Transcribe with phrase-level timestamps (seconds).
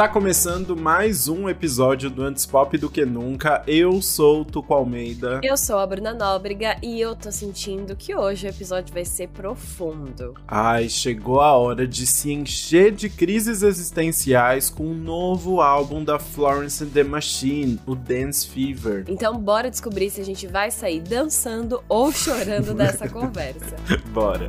[0.00, 3.62] Está começando mais um episódio do Antes Pop do que Nunca.
[3.66, 5.42] Eu sou o Tuco Almeida.
[5.44, 9.28] Eu sou a Bruna Nóbrega e eu tô sentindo que hoje o episódio vai ser
[9.28, 10.32] profundo.
[10.48, 16.18] Ai, chegou a hora de se encher de crises existenciais com um novo álbum da
[16.18, 19.04] Florence and the Machine, o Dance Fever.
[19.06, 23.76] Então bora descobrir se a gente vai sair dançando ou chorando dessa conversa.
[24.14, 24.46] Bora.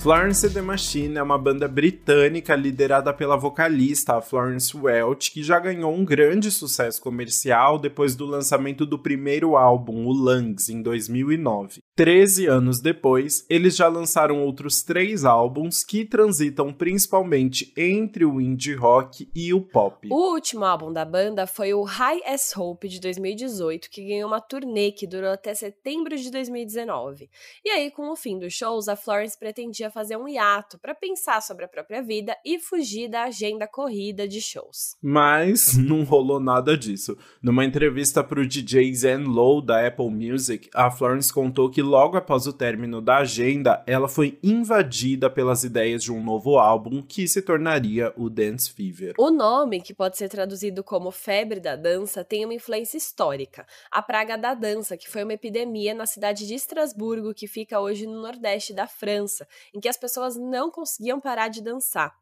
[0.00, 5.58] Florence and the Machine é uma banda britânica liderada pela vocalista Florence Welch, que já
[5.58, 11.82] ganhou um grande sucesso comercial depois do lançamento do primeiro álbum, o Lungs, em 2009.
[11.94, 18.74] Treze anos depois, eles já lançaram outros três álbuns que transitam principalmente entre o indie
[18.74, 20.08] rock e o pop.
[20.10, 24.40] O último álbum da banda foi o High as Hope de 2018, que ganhou uma
[24.40, 27.28] turnê que durou até setembro de 2019.
[27.62, 31.40] E aí, com o fim dos shows, a Florence pretendia fazer um hiato para pensar
[31.42, 34.96] sobre a própria vida e fugir da agenda corrida de shows.
[35.02, 37.16] Mas não rolou nada disso.
[37.42, 42.16] Numa entrevista para o DJ Zen Low da Apple Music, a Florence contou que logo
[42.16, 47.26] após o término da agenda, ela foi invadida pelas ideias de um novo álbum que
[47.26, 49.14] se tornaria o Dance Fever.
[49.18, 53.66] O nome, que pode ser traduzido como febre da dança, tem uma influência histórica.
[53.90, 58.06] A praga da dança, que foi uma epidemia na cidade de Estrasburgo, que fica hoje
[58.06, 59.46] no nordeste da França,
[59.80, 62.14] em que as pessoas não conseguiam parar de dançar.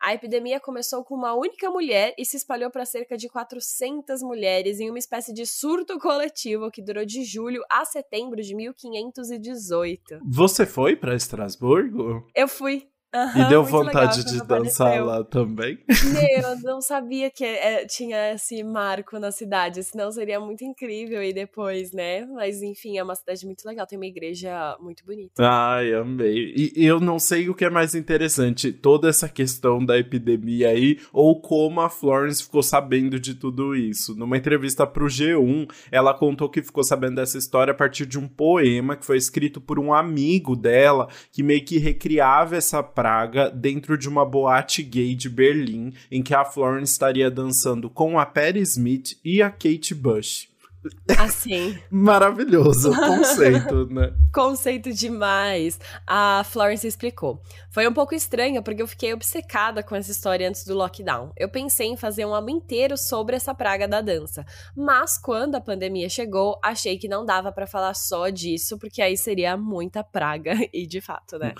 [0.00, 4.80] A epidemia começou com uma única mulher e se espalhou para cerca de 400 mulheres
[4.80, 10.20] em uma espécie de surto coletivo que durou de julho a setembro de 1518.
[10.28, 12.26] Você foi para Estrasburgo?
[12.34, 12.88] Eu fui.
[13.14, 15.04] Uhum, e deu vontade de dançar apareceu.
[15.04, 15.78] lá também?
[15.88, 21.22] Meu, eu não sabia que é, tinha esse marco na cidade, senão seria muito incrível
[21.22, 22.26] e depois, né?
[22.26, 25.42] Mas enfim, é uma cidade muito legal, tem uma igreja muito bonita.
[25.46, 26.72] Ai, amei.
[26.76, 30.98] E eu não sei o que é mais interessante, toda essa questão da epidemia aí,
[31.12, 34.16] ou como a Florence ficou sabendo de tudo isso.
[34.16, 38.26] Numa entrevista pro G1, ela contou que ficou sabendo dessa história a partir de um
[38.26, 43.98] poema que foi escrito por um amigo dela, que meio que recriava essa Praga dentro
[43.98, 48.60] de uma boate gay de Berlim, em que a Florence estaria dançando com a Patti
[48.60, 50.48] Smith e a Kate Bush.
[51.18, 51.78] Assim.
[51.90, 54.12] Maravilhoso conceito, né?
[54.32, 55.78] conceito demais.
[56.06, 57.42] A Florence explicou.
[57.70, 61.32] Foi um pouco estranho porque eu fiquei obcecada com essa história antes do lockdown.
[61.36, 64.44] Eu pensei em fazer um álbum inteiro sobre essa praga da dança.
[64.76, 69.16] Mas quando a pandemia chegou, achei que não dava para falar só disso, porque aí
[69.16, 70.54] seria muita praga.
[70.74, 71.54] E de fato, né?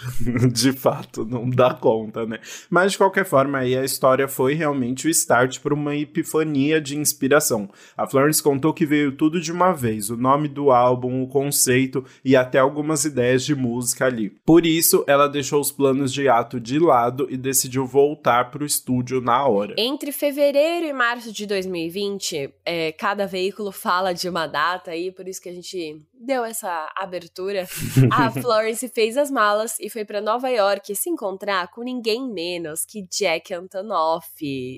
[0.53, 2.41] de fato, não dá conta, né?
[2.69, 6.97] Mas de qualquer forma, aí a história foi realmente o start para uma epifania de
[6.97, 7.71] inspiração.
[7.97, 12.05] A Florence contou que veio tudo de uma vez: o nome do álbum, o conceito
[12.25, 14.31] e até algumas ideias de música ali.
[14.45, 18.67] Por isso, ela deixou os planos de ato de lado e decidiu voltar para o
[18.67, 19.75] estúdio na hora.
[19.79, 25.27] Entre fevereiro e março de 2020, é, cada veículo fala de uma data aí, por
[25.27, 27.67] isso que a gente deu essa abertura.
[28.11, 32.85] a Florence fez as malas e foi para Nova York se encontrar com ninguém menos
[32.85, 34.25] que Jack Antonoff.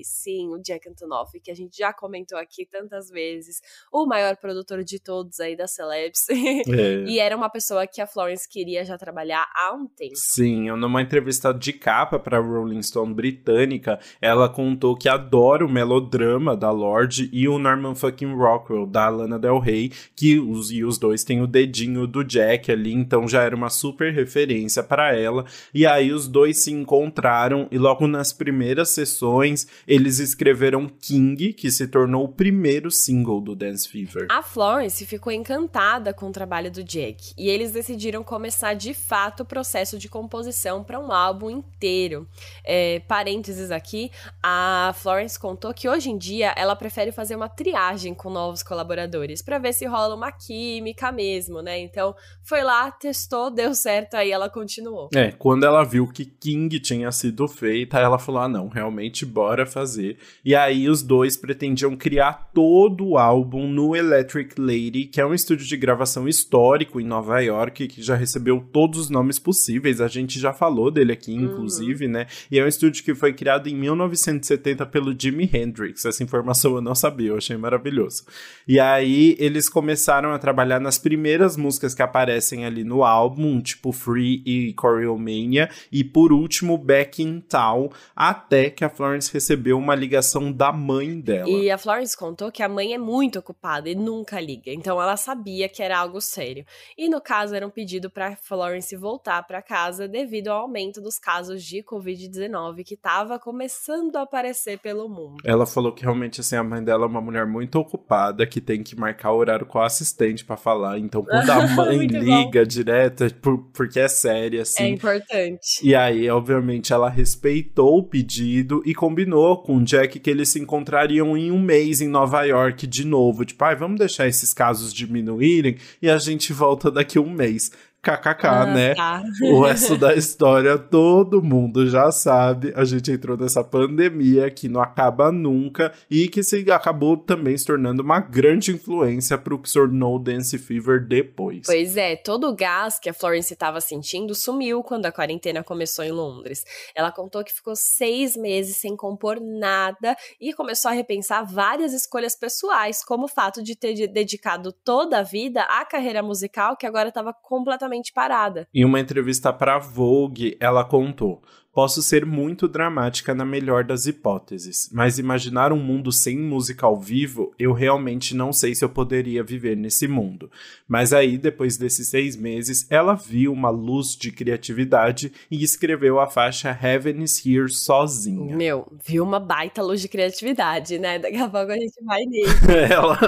[0.03, 4.83] Sim, o Jack Antonoff, que a gente já comentou aqui tantas vezes, o maior produtor
[4.83, 6.27] de todos aí da Celebs.
[6.67, 7.03] É.
[7.07, 10.15] e era uma pessoa que a Florence queria já trabalhar há um tempo.
[10.15, 16.55] Sim, numa entrevista de capa para Rolling Stone britânica, ela contou que adora o melodrama
[16.57, 20.97] da Lorde e o Norman fucking Rockwell da Lana Del Rey, que os, e os
[20.97, 25.45] dois têm o dedinho do Jack ali, então já era uma super referência para ela.
[25.73, 31.71] E aí os dois se encontraram e logo nas primeiras sessões eles escreveram King, que
[31.71, 34.27] se tornou o primeiro single do Dance Fever.
[34.29, 39.41] A Florence ficou encantada com o trabalho do Jack e eles decidiram começar de fato
[39.41, 42.27] o processo de composição para um álbum inteiro.
[42.63, 44.11] É, parênteses aqui,
[44.41, 49.41] a Florence contou que hoje em dia ela prefere fazer uma triagem com novos colaboradores
[49.41, 51.79] para ver se rola uma química mesmo, né?
[51.79, 55.09] Então foi lá, testou, deu certo, aí ela continuou.
[55.15, 59.65] É, quando ela viu que King tinha sido feita, ela falou: ah, não, realmente bora
[59.65, 60.17] fazer.
[60.45, 65.33] E aí os dois pretendiam criar todo o álbum no Electric Lady, que é um
[65.33, 69.99] estúdio de gravação histórico em Nova York, que já recebeu todos os nomes possíveis.
[69.99, 71.45] A gente já falou dele aqui, uhum.
[71.45, 72.11] inclusive, uhum.
[72.11, 72.27] né?
[72.51, 76.05] E é um estúdio que foi criado em 1970 pelo Jimi Hendrix.
[76.05, 78.23] Essa informação eu não sabia, eu achei maravilhoso.
[78.67, 83.93] E aí eles começaram a trabalhar nas primeiras músicas que aparecem ali no álbum, tipo
[83.93, 89.95] Free e Choreomania, e por último Back in Town, até que a Florence recebeu uma
[89.95, 91.47] ligação da mãe dela.
[91.47, 95.15] E a Florence contou que a mãe é muito ocupada e nunca liga, então ela
[95.15, 96.65] sabia que era algo sério.
[96.97, 101.17] E no caso era um pedido para Florence voltar para casa devido ao aumento dos
[101.17, 105.37] casos de COVID-19 que estava começando a aparecer pelo mundo.
[105.45, 108.83] Ela falou que realmente assim a mãe dela é uma mulher muito ocupada que tem
[108.83, 110.96] que marcar horário com o assistente para falar.
[110.97, 112.67] Então quando a mãe liga bom.
[112.67, 114.83] direto, é por, porque é séria assim.
[114.83, 115.79] É importante.
[115.83, 120.59] E aí, obviamente, ela respeitou o pedido e combinou com o Jack que eles se
[120.59, 123.45] encontrariam em um mês em Nova York de novo.
[123.45, 127.71] Tipo, ah, vamos deixar esses casos diminuírem e a gente volta daqui a um mês
[128.07, 128.95] kkk, ah, né?
[128.95, 129.23] Tá.
[129.41, 132.71] O resto da história todo mundo já sabe.
[132.75, 137.65] A gente entrou nessa pandemia que não acaba nunca e que se acabou também se
[137.65, 141.63] tornando uma grande influência para o que se tornou Dance Fever depois.
[141.65, 146.05] Pois é, todo o gás que a Florence estava sentindo sumiu quando a quarentena começou
[146.05, 146.63] em Londres.
[146.95, 152.35] Ela contou que ficou seis meses sem compor nada e começou a repensar várias escolhas
[152.35, 157.09] pessoais, como o fato de ter dedicado toda a vida à carreira musical que agora
[157.09, 158.67] estava completamente completamente parada.
[158.73, 161.41] Em uma entrevista para Vogue, ela contou:
[161.77, 166.99] Posso ser muito dramática na melhor das hipóteses, mas imaginar um mundo sem música ao
[166.99, 170.49] vivo, eu realmente não sei se eu poderia viver nesse mundo.
[170.87, 176.25] Mas aí, depois desses seis meses, ela viu uma luz de criatividade e escreveu a
[176.25, 178.55] faixa Heaven is Here sozinha.
[178.55, 181.19] Meu, viu uma baita luz de criatividade, né?
[181.19, 182.71] Daqui a pouco a gente vai nisso.
[182.91, 183.19] ela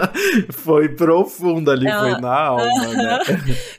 [0.50, 2.14] foi profunda ali, ela...
[2.14, 3.20] foi na alma, né?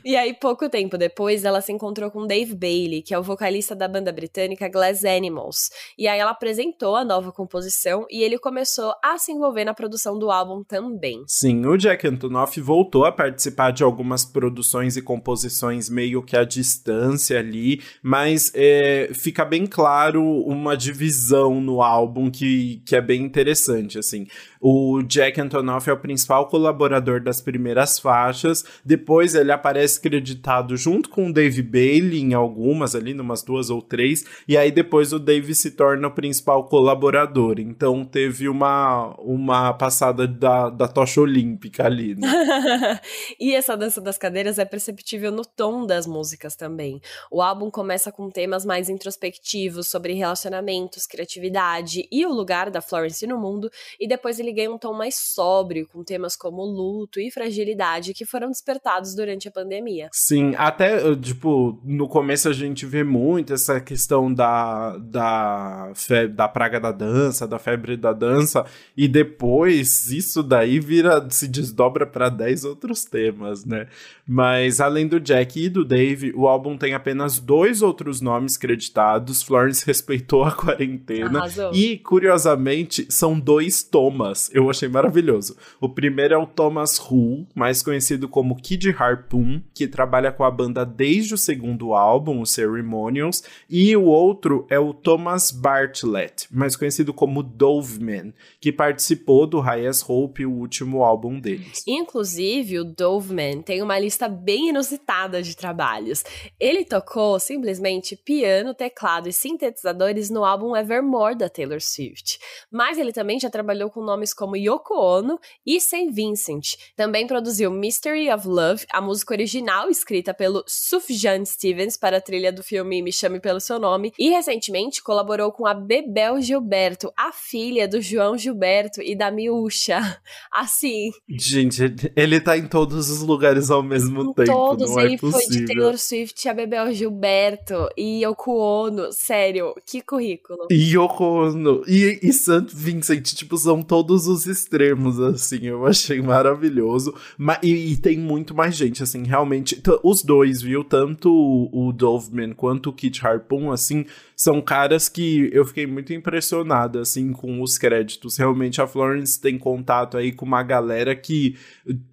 [0.05, 3.75] e aí, pouco tempo depois, ela se encontrou com Dave Bailey, que é o vocalista
[3.75, 5.69] da banda britânica Glass Animals.
[5.97, 10.17] E aí ela apresentou a nova composição e ele começou a se envolver na produção
[10.17, 11.23] do álbum também.
[11.27, 16.43] Sim, o Jack Antonoff voltou a participar de algumas produções e composições meio que à
[16.43, 23.21] distância ali, mas é, fica bem claro uma divisão no álbum que, que é bem
[23.23, 24.27] interessante, assim.
[24.63, 28.63] O Jack Antonoff é o principal colaborador das primeiras faixas.
[28.85, 33.81] Depois ele aparece creditado junto com o Dave Bailey em algumas ali, numas duas ou
[33.81, 34.23] três.
[34.47, 37.59] E aí depois o Dave se torna o principal colaborador.
[37.59, 42.13] Então teve uma, uma passada da, da tocha olímpica ali.
[42.13, 42.27] Né?
[43.39, 47.01] e essa dança das cadeiras é perceptível no tom das músicas também.
[47.31, 53.25] O álbum começa com temas mais introspectivos sobre relacionamentos, criatividade e o lugar da Florence
[53.25, 53.67] no mundo.
[53.99, 58.13] E depois ele ele ganha um tom mais sóbrio, com temas como luto e fragilidade
[58.13, 60.09] que foram despertados durante a pandemia.
[60.11, 65.91] Sim, até, tipo, no começo a gente vê muito essa questão da, da,
[66.33, 68.65] da praga da dança, da febre da dança,
[68.95, 73.87] e depois isso daí vira, se desdobra para 10 outros temas, né?
[74.27, 79.43] Mas além do Jack e do Dave, o álbum tem apenas dois outros nomes creditados.
[79.43, 81.39] Florence respeitou a quarentena.
[81.39, 81.73] Arrasou.
[81.73, 84.40] E, curiosamente, são dois Thomas.
[84.41, 85.57] Thomas, eu achei maravilhoso.
[85.79, 90.49] O primeiro é o Thomas Hull, mais conhecido como Kid Harpoon, que trabalha com a
[90.49, 96.75] banda desde o segundo álbum, o Ceremonials, e o outro é o Thomas Bartlett, mais
[96.75, 101.83] conhecido como Doveman, que participou do Highest Hope, o último álbum deles.
[101.85, 106.23] Inclusive, o Doveman tem uma lista bem inusitada de trabalhos.
[106.59, 112.39] Ele tocou simplesmente piano, teclado e sintetizadores no álbum Evermore da Taylor Swift,
[112.71, 116.11] mas ele também já trabalhou com nomes nomes como Yoko Ono e St.
[116.11, 116.75] Vincent.
[116.95, 122.51] Também produziu Mystery of Love, a música original escrita pelo Sufjan Stevens para a trilha
[122.51, 127.31] do filme Me Chame Pelo Seu Nome, e recentemente colaborou com a Bebel Gilberto, a
[127.31, 129.99] filha do João Gilberto e da Miúcha.
[130.51, 131.11] Assim.
[131.29, 134.51] Gente, ele tá em todos os lugares ao mesmo tempo.
[134.51, 139.11] Todos, não é ele é foi de Taylor Swift, a Bebel Gilberto e Yoko Ono.
[139.11, 140.67] Sério, que currículo.
[140.69, 142.67] E Yoko Ono e, e St.
[142.73, 147.13] Vincent, tipo, são todos todos os extremos, assim, eu achei maravilhoso.
[147.37, 149.81] Mas, e, e tem muito mais gente, assim, realmente.
[150.03, 150.83] Os dois, viu?
[150.83, 156.13] Tanto o, o Doveman quanto o Kit Harpoon, assim, são caras que eu fiquei muito
[156.13, 158.37] impressionado, assim, com os créditos.
[158.37, 161.55] Realmente a Florence tem contato aí com uma galera que,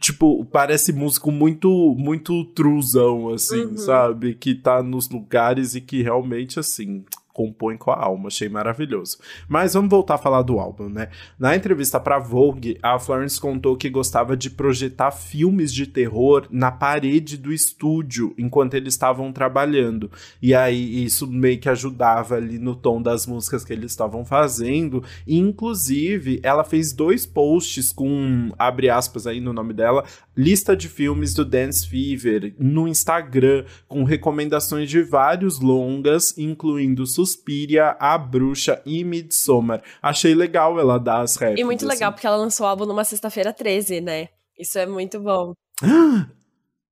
[0.00, 3.76] tipo, parece músico muito, muito truzão, assim, uhum.
[3.76, 4.34] sabe?
[4.34, 7.04] Que tá nos lugares e que realmente, assim,
[7.38, 8.26] compõe com a alma.
[8.26, 9.18] Achei maravilhoso.
[9.49, 11.09] Mas vamos voltar a falar do álbum, né?
[11.38, 16.73] Na entrevista para Vogue, a Florence contou que gostava de projetar filmes de terror na
[16.73, 20.11] parede do estúdio enquanto eles estavam trabalhando.
[20.42, 25.04] E aí isso meio que ajudava ali no tom das músicas que eles estavam fazendo.
[25.25, 30.04] E, inclusive, ela fez dois posts com abre aspas aí no nome dela,
[30.38, 37.97] lista de filmes do Dance Fever no Instagram, com recomendações de vários longas, incluindo Suspiria,
[37.99, 39.83] A Bruxa e Midsommar.
[40.00, 41.61] Achei legal ela dar as referências.
[41.61, 44.28] E muito legal, porque ela lançou o álbum numa sexta-feira 13, né?
[44.57, 45.54] Isso é muito bom.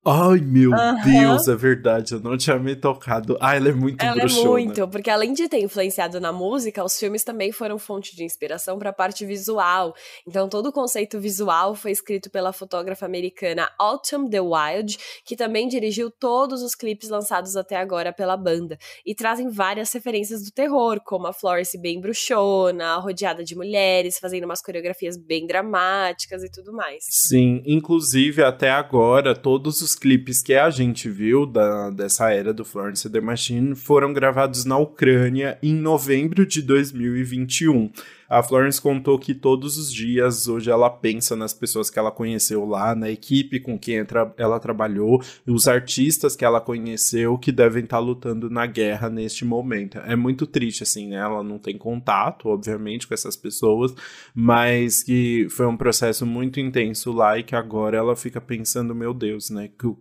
[0.08, 1.02] Ai, meu uhum.
[1.02, 3.36] Deus, é verdade, eu não tinha me tocado.
[3.40, 4.40] Ah, ela é muito ela bruxona.
[4.40, 8.22] é muito, porque além de ter influenciado na música, os filmes também foram fonte de
[8.22, 9.96] inspiração para a parte visual.
[10.24, 15.66] Então, todo o conceito visual foi escrito pela fotógrafa americana Autumn the Wild, que também
[15.66, 18.78] dirigiu todos os clipes lançados até agora pela banda.
[19.04, 24.44] E trazem várias referências do terror, como a Florence bem bruxona, rodeada de mulheres, fazendo
[24.44, 27.02] umas coreografias bem dramáticas e tudo mais.
[27.10, 32.64] Sim, inclusive até agora, todos os clipes que a gente viu da, dessa era do
[32.64, 37.90] Florence the Machine foram gravados na Ucrânia em novembro de 2021.
[38.28, 42.64] A Florence contou que todos os dias, hoje, ela pensa nas pessoas que ela conheceu
[42.64, 44.04] lá, na equipe com quem
[44.36, 49.98] ela trabalhou, os artistas que ela conheceu que devem estar lutando na guerra neste momento.
[49.98, 51.16] É muito triste, assim, né?
[51.16, 53.94] Ela não tem contato, obviamente, com essas pessoas,
[54.34, 59.14] mas que foi um processo muito intenso lá e que agora ela fica pensando, meu
[59.14, 59.68] Deus, né?
[59.68, 59.94] Que,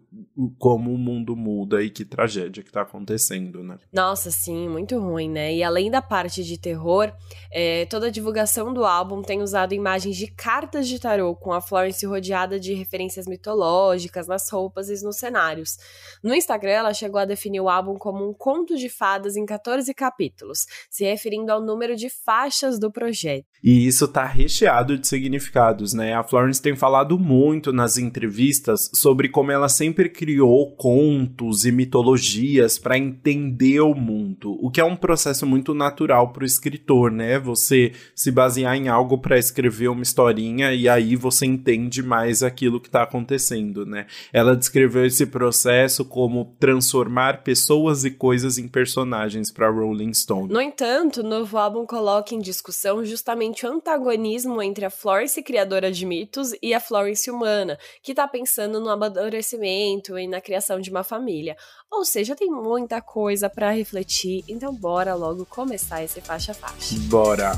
[0.57, 3.77] como o mundo muda e que tragédia que tá acontecendo, né?
[3.93, 5.53] Nossa, sim, muito ruim, né?
[5.53, 7.11] E além da parte de terror,
[7.51, 12.05] é, toda divulgação do álbum tem usado imagens de cartas de tarô, com a Florence
[12.05, 15.77] rodeada de referências mitológicas nas roupas e nos cenários.
[16.23, 19.93] No Instagram, ela chegou a definir o álbum como um conto de fadas em 14
[19.93, 23.45] capítulos, se referindo ao número de faixas do projeto.
[23.61, 26.13] E isso tá recheado de significados, né?
[26.13, 32.79] A Florence tem falado muito nas entrevistas sobre como ela sempre criou contos e mitologias
[32.79, 37.37] para entender o mundo, o que é um processo muito natural para o escritor, né?
[37.39, 42.79] Você se basear em algo para escrever uma historinha e aí você entende mais aquilo
[42.79, 44.05] que está acontecendo, né?
[44.31, 50.51] Ela descreveu esse processo como transformar pessoas e coisas em personagens para Rolling Stone.
[50.51, 55.91] No entanto, o novo álbum coloca em discussão justamente o antagonismo entre a Florence criadora
[55.91, 60.89] de mitos e a Florence humana, que está pensando no amadurecimento e na criação de
[60.89, 61.55] uma família.
[61.91, 66.95] Ou seja, tem muita coisa para refletir, então bora logo começar esse faixa a faixa.
[67.07, 67.53] Bora.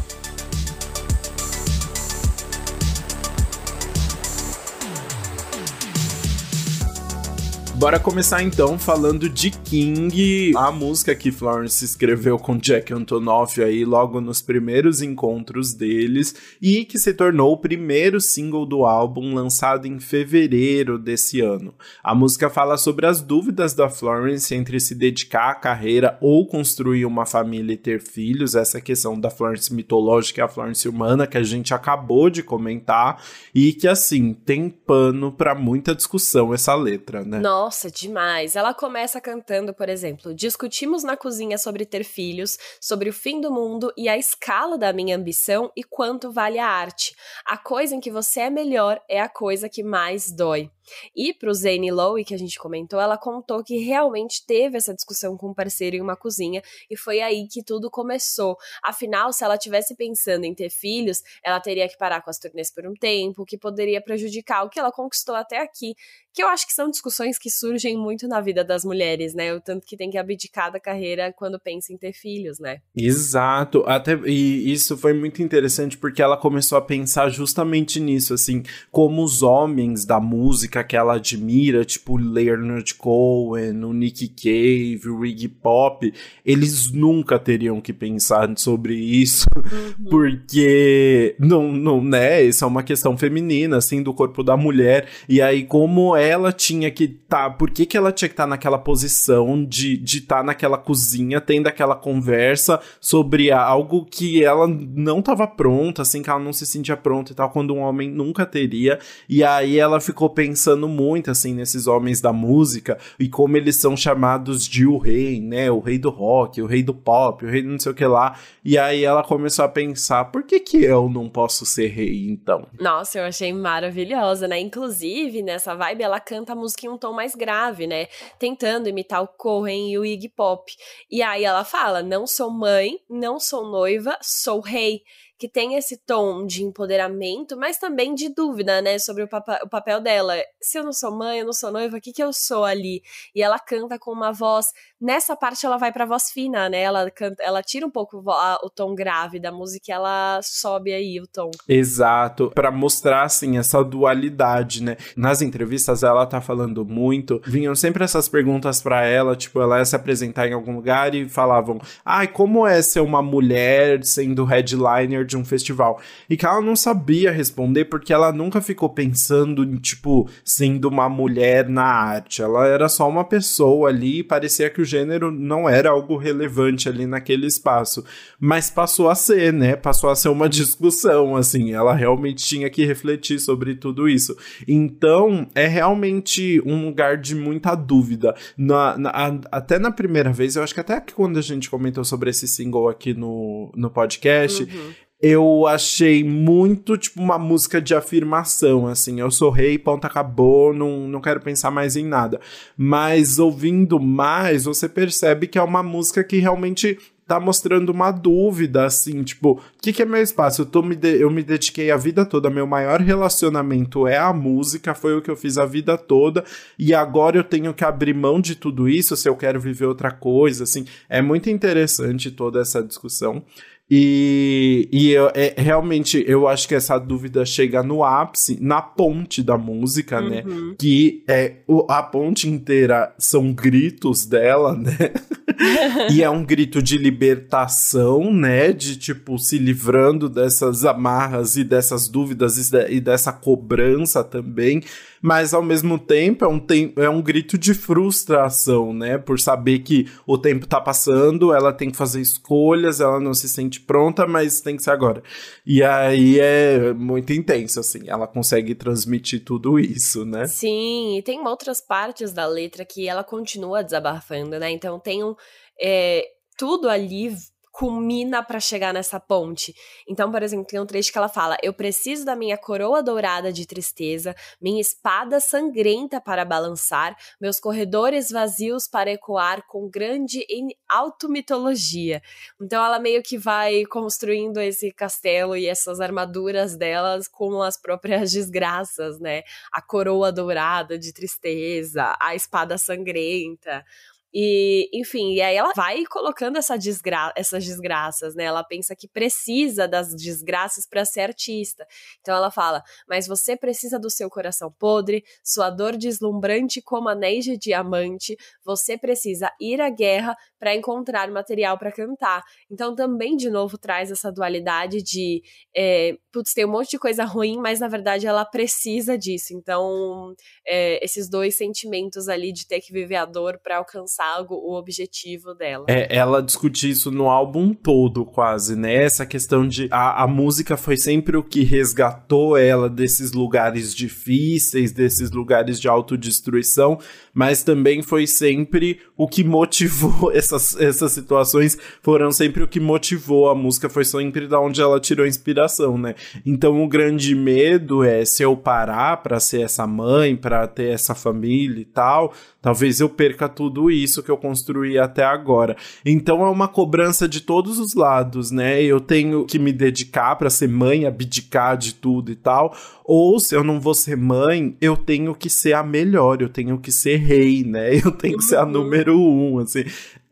[7.78, 13.86] Bora começar então falando de King, a música que Florence escreveu com Jack Antonoff aí
[13.86, 19.86] logo nos primeiros encontros deles e que se tornou o primeiro single do álbum lançado
[19.86, 21.72] em fevereiro desse ano.
[22.04, 27.06] A música fala sobre as dúvidas da Florence entre se dedicar à carreira ou construir
[27.06, 31.38] uma família e ter filhos, essa questão da Florence mitológica e a Florence humana que
[31.38, 33.22] a gente acabou de comentar
[33.54, 37.40] e que assim tem pano para muita discussão essa letra, né?
[37.40, 38.56] Nossa nossa, demais.
[38.56, 43.52] Ela começa cantando, por exemplo, discutimos na cozinha sobre ter filhos, sobre o fim do
[43.52, 47.14] mundo e a escala da minha ambição e quanto vale a arte.
[47.46, 50.72] A coisa em que você é melhor é a coisa que mais dói.
[51.16, 55.38] E pro Zane Lowe, que a gente comentou, ela contou que realmente teve essa discussão
[55.38, 58.58] com o um parceiro em uma cozinha e foi aí que tudo começou.
[58.84, 62.72] Afinal, se ela tivesse pensando em ter filhos, ela teria que parar com as turnês
[62.72, 65.96] por um tempo, que poderia prejudicar o que ela conquistou até aqui.
[66.34, 69.54] Que eu acho que são discussões que surgem muito na vida das mulheres, né?
[69.54, 72.82] O tanto que tem que abdicar da carreira quando pensa em ter filhos, né?
[72.96, 73.84] Exato.
[73.88, 79.24] Até e isso foi muito interessante porque ela começou a pensar justamente nisso, assim, como
[79.24, 85.26] os homens da música música que ela admira, tipo Leonard Cohen, o Nick Cave, o
[85.26, 86.14] Iggy Pop,
[86.46, 90.06] eles nunca teriam que pensar sobre isso, uhum.
[90.10, 95.42] porque não, não, né, isso é uma questão feminina, assim, do corpo da mulher, e
[95.42, 98.78] aí como ela tinha que tá, por que que ela tinha que estar tá naquela
[98.78, 105.20] posição de de estar tá naquela cozinha, tendo aquela conversa sobre algo que ela não
[105.20, 108.46] estava pronta, assim, que ela não se sentia pronta e tal, quando um homem nunca
[108.46, 113.56] teria, e aí ela ficou pensando pensando muito assim nesses homens da música e como
[113.56, 115.72] eles são chamados de o rei, né?
[115.72, 118.06] O rei do rock, o rei do pop, o rei do não sei o que
[118.06, 118.38] lá.
[118.66, 122.68] E aí ela começou a pensar, por que que eu não posso ser rei então?
[122.78, 124.60] Nossa, eu achei maravilhosa, né?
[124.60, 128.08] Inclusive, nessa vibe ela canta a música em um tom mais grave, né?
[128.38, 130.70] Tentando imitar o Cohen e o Iggy Pop.
[131.10, 135.02] E aí ela fala: "Não sou mãe, não sou noiva, sou rei"
[135.38, 139.70] que tem esse tom de empoderamento, mas também de dúvida, né, sobre o, papa o
[139.70, 140.36] papel dela.
[140.60, 143.04] Se eu não sou mãe, eu não sou noiva, o que, que eu sou ali?
[143.36, 144.68] E ela canta com uma voz
[145.02, 146.82] nessa parte ela vai pra voz fina, né?
[146.82, 148.24] Ela, canta, ela tira um pouco
[148.64, 151.52] o tom grave da música ela sobe aí o tom.
[151.68, 154.98] Exato, para mostrar, assim, essa dualidade, né?
[155.16, 159.86] Nas entrevistas ela tá falando muito, vinham sempre essas perguntas para ela, tipo, ela ia
[159.86, 165.26] se apresentar em algum lugar e falavam, ai, como é ser uma mulher sendo headliner
[165.26, 166.00] de um festival?
[166.30, 171.08] E que ela não sabia responder porque ela nunca ficou pensando em, tipo, sendo uma
[171.10, 172.42] mulher na arte.
[172.42, 176.90] Ela era só uma pessoa ali e parecia que o gênero não era algo relevante
[176.90, 178.04] ali naquele espaço.
[178.40, 179.76] Mas passou a ser, né?
[179.76, 181.74] Passou a ser uma discussão, assim.
[181.74, 184.36] Ela realmente tinha que refletir sobre tudo isso.
[184.68, 188.34] Então, é realmente um lugar de muita dúvida.
[188.58, 189.12] Na, na,
[189.52, 192.90] até na primeira vez, eu acho que até quando a gente comentou sobre esse single
[192.90, 199.32] aqui no, no podcast, uhum eu achei muito, tipo, uma música de afirmação, assim, eu
[199.32, 202.40] sou rei, ponto, acabou, não, não quero pensar mais em nada.
[202.78, 208.86] Mas ouvindo mais, você percebe que é uma música que realmente tá mostrando uma dúvida,
[208.86, 210.62] assim, tipo, o que, que é meu espaço?
[210.62, 211.20] Eu, tô me de...
[211.20, 215.30] eu me dediquei a vida toda, meu maior relacionamento é a música, foi o que
[215.30, 216.46] eu fiz a vida toda,
[216.80, 220.10] e agora eu tenho que abrir mão de tudo isso se eu quero viver outra
[220.10, 223.44] coisa, assim, é muito interessante toda essa discussão.
[223.90, 229.42] E, e eu, é, realmente eu acho que essa dúvida chega no ápice, na ponte
[229.42, 230.44] da música, né?
[230.46, 230.70] uhum.
[230.70, 230.76] né?
[230.78, 234.92] Que é, o, a ponte inteira são gritos dela, né?
[236.12, 238.72] e é um grito de libertação, né?
[238.72, 244.84] De tipo, se livrando dessas amarras e dessas dúvidas e, de, dessa cobrança também
[245.22, 249.18] mas ao mesmo tempo é um, tem, é um grito de frustração, né?
[249.18, 253.50] Por saber que o tempo tá passando, ela tem que fazer escolhas, ela não se
[253.50, 255.24] sente pronta, mas tem que ser agora.
[255.66, 260.46] E aí é muito intenso, assim, ela consegue transmitir tudo isso, né?
[260.48, 264.72] Sim, e tem outras partes da letra que ela continua desabafando, né?
[264.72, 265.36] Então tem um.
[265.80, 266.26] É,
[266.58, 267.36] tudo ali
[267.78, 269.72] culmina para chegar nessa ponte.
[270.10, 273.54] Então, por exemplo, tem um trecho que ela fala: Eu preciso da minha coroa dourada
[273.54, 280.44] de tristeza, minha espada sangrenta para balançar, meus corredores vazios para ecoar com grande
[280.90, 282.20] automitologia.
[282.60, 288.32] Então, ela meio que vai construindo esse castelo e essas armaduras delas com as próprias
[288.34, 289.44] desgraças, né?
[289.72, 293.86] A coroa dourada de tristeza, a espada sangrenta.
[294.34, 298.44] E, enfim, e aí ela vai colocando essa desgra essas desgraças, né?
[298.44, 301.88] Ela pensa que precisa das desgraças para ser artista.
[302.22, 307.46] Então ela fala: Mas você precisa do seu coração podre, sua dor deslumbrante como anéis
[307.46, 308.36] de diamante.
[308.64, 312.44] Você precisa ir à guerra para encontrar material para cantar.
[312.70, 315.42] Então também, de novo, traz essa dualidade de:
[315.76, 319.54] é, putz, tem um monte de coisa ruim, mas na verdade ela precisa disso.
[319.54, 320.34] Então,
[320.66, 325.54] é, esses dois sentimentos ali de ter que viver a dor para alcançar o objetivo
[325.54, 325.86] dela.
[325.88, 329.04] É, ela discute isso no álbum todo, quase, né?
[329.04, 334.92] Essa questão de a, a música foi sempre o que resgatou ela desses lugares difíceis,
[334.92, 337.00] desses lugares de autodestruição,
[337.34, 343.50] mas também foi sempre o que motivou essas, essas situações foram sempre o que motivou
[343.50, 346.16] a música, foi sempre da onde ela tirou inspiração, né?
[346.46, 351.14] Então o grande medo é se eu parar para ser essa mãe, para ter essa
[351.14, 355.76] família e tal, talvez eu perca tudo isso que eu construí até agora.
[356.06, 358.82] Então é uma cobrança de todos os lados, né?
[358.82, 362.76] Eu tenho que me dedicar para ser mãe, abdicar de tudo e tal.
[363.04, 366.78] Ou se eu não vou ser mãe, eu tenho que ser a melhor, eu tenho
[366.78, 367.88] que ser rei, né?
[368.08, 369.84] Eu tenho que ser a número um, assim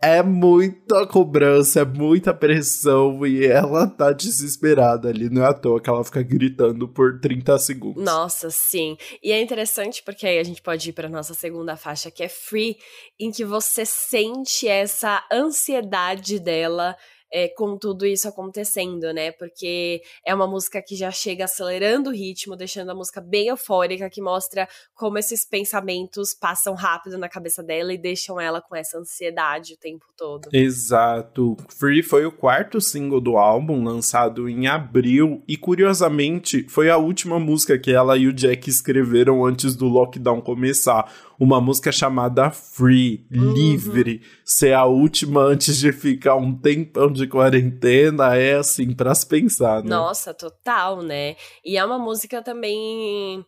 [0.01, 5.29] é muita cobrança, é muita pressão e ela tá desesperada ali.
[5.29, 8.03] Não é à toa que ela fica gritando por 30 segundos.
[8.03, 8.97] Nossa, sim.
[9.23, 12.29] E é interessante porque aí a gente pode ir para nossa segunda faixa, que é
[12.29, 12.77] Free,
[13.19, 16.95] em que você sente essa ansiedade dela
[17.35, 19.29] é, com tudo isso acontecendo, né?
[19.33, 24.09] Porque é uma música que já chega acelerando o ritmo, deixando a música bem eufórica,
[24.09, 28.97] que mostra como esses pensamentos passam rápido na cabeça dela e deixam ela com essa
[28.97, 30.47] ansiedade o tempo todo.
[30.53, 31.57] Exato.
[31.77, 37.37] Free foi o quarto single do álbum, lançado em abril, e curiosamente foi a última
[37.37, 43.25] música que ela e o Jack escreveram antes do lockdown começar uma música chamada Free,
[43.33, 43.53] uhum.
[43.53, 49.25] livre, ser a última antes de ficar um tempão de quarentena, é assim, pra se
[49.27, 49.89] pensar, né?
[49.89, 51.35] Nossa, total, né?
[51.63, 53.45] E é uma música também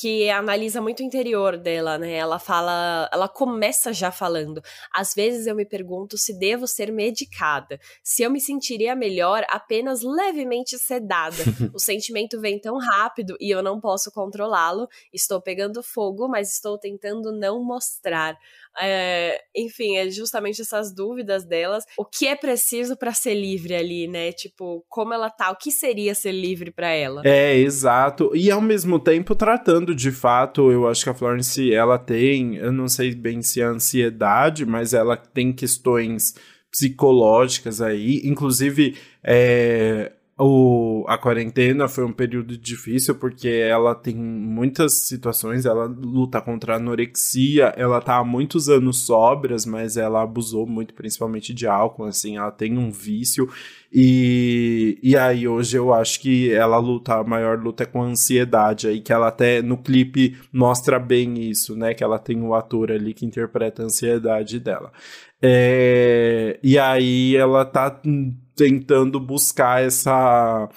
[0.00, 2.12] que analisa muito o interior dela, né?
[2.12, 4.62] Ela fala, ela começa já falando.
[4.94, 10.02] Às vezes eu me pergunto se devo ser medicada, se eu me sentiria melhor apenas
[10.02, 11.36] levemente sedada.
[11.74, 14.86] o sentimento vem tão rápido e eu não posso controlá-lo.
[15.12, 18.36] Estou pegando fogo, mas estou tentando não mostrar.
[18.80, 21.84] É, enfim, é justamente essas dúvidas delas.
[21.96, 24.32] O que é preciso para ser livre ali, né?
[24.32, 27.22] Tipo, como ela tá, o que seria ser livre para ela?
[27.24, 28.30] É, exato.
[28.34, 32.72] E ao mesmo tempo tratando de fato, eu acho que a Florence, ela tem, eu
[32.72, 36.34] não sei bem se é ansiedade, mas ela tem questões
[36.70, 45.00] psicológicas aí, inclusive é, o, a quarentena foi um período difícil porque ela tem muitas
[45.00, 50.64] situações, ela luta contra a anorexia, ela tá há muitos anos sobras, mas ela abusou
[50.64, 53.48] muito, principalmente de álcool, assim, ela tem um vício
[53.92, 58.06] e, e aí hoje eu acho que ela luta, a maior luta é com a
[58.06, 62.54] ansiedade aí, que ela até no clipe mostra bem isso, né, que ela tem o
[62.54, 64.92] ator ali que interpreta a ansiedade dela.
[65.42, 68.00] É, e aí ela tá
[68.58, 70.68] tentando buscar essa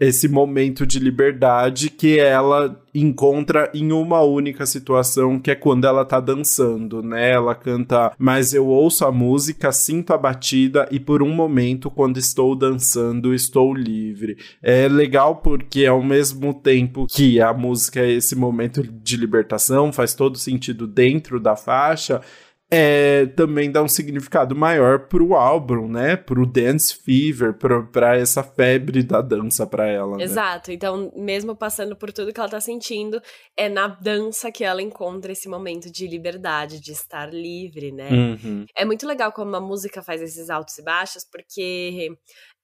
[0.00, 6.04] esse momento de liberdade que ela encontra em uma única situação, que é quando ela
[6.04, 7.30] tá dançando, né?
[7.30, 12.18] Ela canta, mas eu ouço a música, sinto a batida e por um momento, quando
[12.18, 14.36] estou dançando, estou livre.
[14.60, 20.14] É legal porque ao mesmo tempo que a música é esse momento de libertação, faz
[20.14, 22.20] todo sentido dentro da faixa,
[22.74, 26.16] é, também dá um significado maior pro álbum, né?
[26.16, 30.16] Pro Dance Fever, pro, pra essa febre da dança pra ela.
[30.16, 30.24] Né?
[30.24, 30.72] Exato.
[30.72, 33.20] Então, mesmo passando por tudo que ela tá sentindo,
[33.58, 38.08] é na dança que ela encontra esse momento de liberdade, de estar livre, né?
[38.10, 38.64] Uhum.
[38.74, 42.16] É muito legal como a música faz esses altos e baixos, porque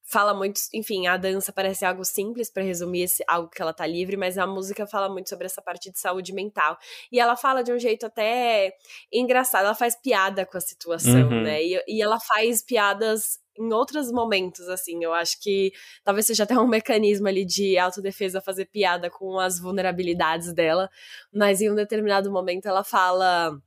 [0.08, 3.86] fala muito, enfim, a dança parece algo simples para resumir esse, algo que ela tá
[3.86, 6.78] livre, mas a música fala muito sobre essa parte de saúde mental.
[7.12, 8.72] E ela fala de um jeito até
[9.12, 11.42] engraçado, ela faz piada com a situação, uhum.
[11.42, 11.62] né?
[11.62, 15.04] E, e ela faz piadas em outros momentos, assim.
[15.04, 19.60] Eu acho que talvez seja até um mecanismo ali de autodefesa fazer piada com as
[19.60, 20.88] vulnerabilidades dela,
[21.30, 23.60] mas em um determinado momento ela fala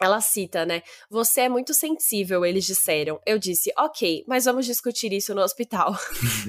[0.00, 0.82] ela cita, né?
[1.10, 3.18] Você é muito sensível, eles disseram.
[3.26, 5.96] Eu disse, ok, mas vamos discutir isso no hospital.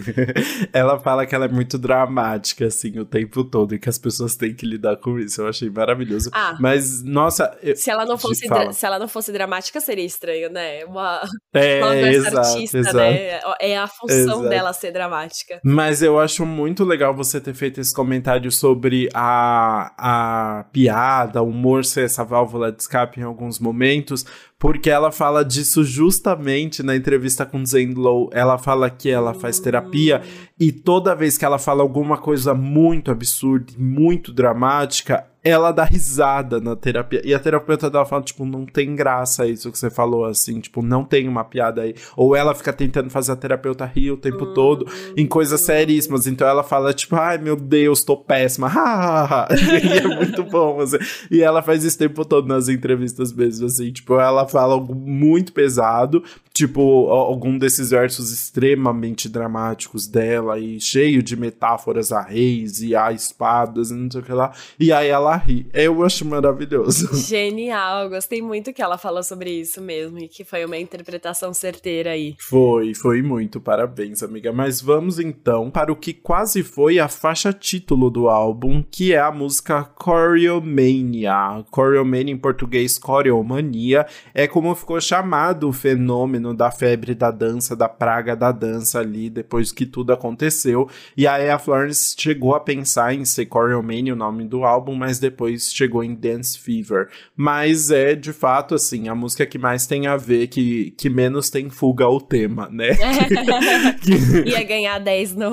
[0.74, 4.36] ela fala que ela é muito dramática, assim, o tempo todo, e que as pessoas
[4.36, 5.42] têm que lidar com isso.
[5.42, 6.30] Eu achei maravilhoso.
[6.34, 7.58] Ah, mas, nossa.
[7.62, 7.76] Eu...
[7.76, 10.84] Se, ela não fosse se ela não fosse dramática, seria estranho, né?
[10.86, 11.22] Uma,
[11.54, 12.98] é, uma exato, artista, exato.
[12.98, 13.40] né?
[13.60, 14.50] É a função exato.
[14.50, 15.60] dela ser dramática.
[15.64, 21.50] Mas eu acho muito legal você ter feito esse comentário sobre a, a piada, o
[21.50, 24.26] humor ser essa válvula de escape em alguns momentos,
[24.60, 28.30] porque ela fala disso justamente na entrevista com Zane Lowe.
[28.32, 30.22] Ela fala que ela faz terapia
[30.60, 36.60] e toda vez que ela fala alguma coisa muito absurda, muito dramática, ela dá risada
[36.60, 37.22] na terapia.
[37.24, 40.82] E a terapeuta dela fala, tipo, não tem graça isso que você falou, assim, tipo,
[40.82, 41.96] não tem uma piada aí.
[42.16, 46.28] Ou ela fica tentando fazer a terapeuta rir o tempo todo em coisas seríssimas.
[46.28, 48.70] Então ela fala, tipo, ai meu Deus, tô péssima.
[49.52, 50.98] e é muito bom, assim.
[51.32, 54.96] E ela faz isso o tempo todo nas entrevistas mesmo, assim, tipo, ela fala algo
[54.96, 56.24] muito pesado,
[56.58, 63.12] tipo, algum desses versos extremamente dramáticos dela e cheio de metáforas a reis e a
[63.12, 64.52] espadas e não sei o que lá.
[64.80, 65.68] E aí ela ri.
[65.72, 67.14] Eu acho maravilhoso.
[67.28, 72.12] Genial, gostei muito que ela falou sobre isso mesmo e que foi uma interpretação certeira
[72.12, 72.36] aí.
[72.40, 73.62] Foi, foi muito.
[73.62, 74.52] Parabéns, amiga.
[74.52, 79.20] Mas vamos então para o que quase foi a faixa título do álbum, que é
[79.20, 81.64] a música Choreomania.
[81.74, 84.08] Choreomania em português, Choreomania,
[84.38, 89.32] é como ficou chamado o fenômeno da febre da dança, da praga da dança ali,
[89.32, 90.88] depois que tudo aconteceu.
[91.18, 95.18] E aí a Florence chegou a pensar em ser Choreomania, o nome do álbum, mas
[95.18, 97.10] depois chegou em Dance Fever.
[97.36, 101.50] Mas é, de fato, assim, a música que mais tem a ver, que, que menos
[101.50, 102.90] tem fuga ao tema, né?
[104.46, 105.50] Ia ganhar 10 no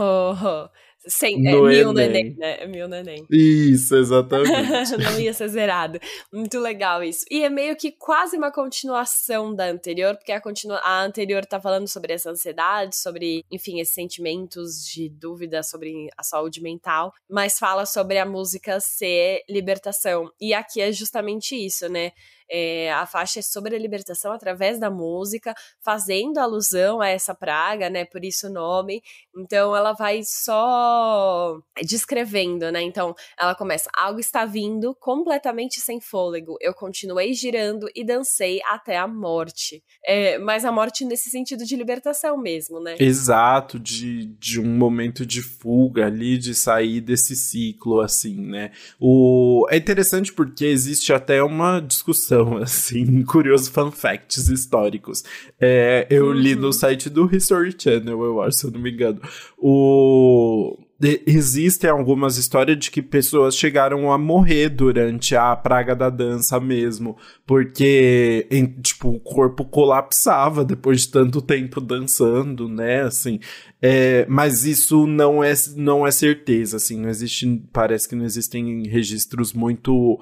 [1.07, 1.93] sem, é, no é, mil Enem.
[1.93, 2.57] no Enem, né?
[2.63, 3.27] É mil no Enem.
[3.31, 4.49] Isso, exatamente.
[4.99, 5.99] não ia ser zerado.
[6.33, 7.25] Muito legal isso.
[7.31, 11.61] E é meio que quase uma continuação da anterior, porque a, continua a anterior tá
[11.61, 17.59] falando sobre essa ansiedade, sobre, enfim, esses sentimentos de dúvida sobre a saúde mental, mas
[17.59, 20.31] fala sobre a música ser libertação.
[20.41, 22.13] E aqui é justamente isso, né?
[22.51, 27.89] É, a faixa é sobre a libertação através da música, fazendo alusão a essa praga,
[27.89, 28.05] né?
[28.05, 29.03] Por isso o nome.
[29.37, 32.83] Então ela vai só descrevendo, né?
[32.83, 36.57] Então ela começa: algo está vindo completamente sem fôlego.
[36.61, 39.83] Eu continuei girando e dancei até a morte.
[40.07, 42.97] É, mas a morte nesse sentido de libertação mesmo, né?
[42.99, 48.73] Exato, de, de um momento de fuga ali, de sair desse ciclo, assim, né?
[49.01, 49.67] O...
[49.71, 55.23] É interessante porque existe até uma discussão, assim, curioso fun facts históricos.
[55.61, 56.73] É, eu li no uhum.
[56.73, 59.21] site do History Channel, eu acho, se eu não me engano.
[59.59, 60.79] O
[61.27, 67.17] existem algumas histórias de que pessoas chegaram a morrer durante a praga da dança mesmo,
[67.47, 73.03] porque em, tipo o corpo colapsava depois de tanto tempo dançando, né?
[73.03, 73.41] Assim,
[73.83, 78.87] é, mas isso não é não é certeza, assim, não existe, parece que não existem
[78.87, 80.21] registros muito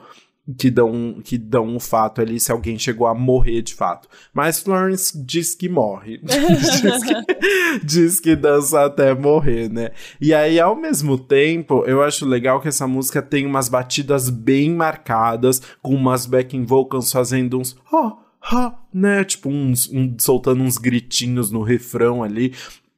[0.58, 4.08] que dão que dão um fato ali se alguém chegou a morrer de fato.
[4.34, 6.20] Mas Florence diz que morre.
[6.22, 9.90] diz, que, diz que dança até morrer, né?
[10.20, 14.70] E aí, ao mesmo tempo, eu acho legal que essa música tem umas batidas bem
[14.70, 17.76] marcadas, com umas backing vocals fazendo uns.
[17.92, 19.22] Oh, ha, né?
[19.22, 22.52] Tipo, uns, um, soltando uns gritinhos no refrão ali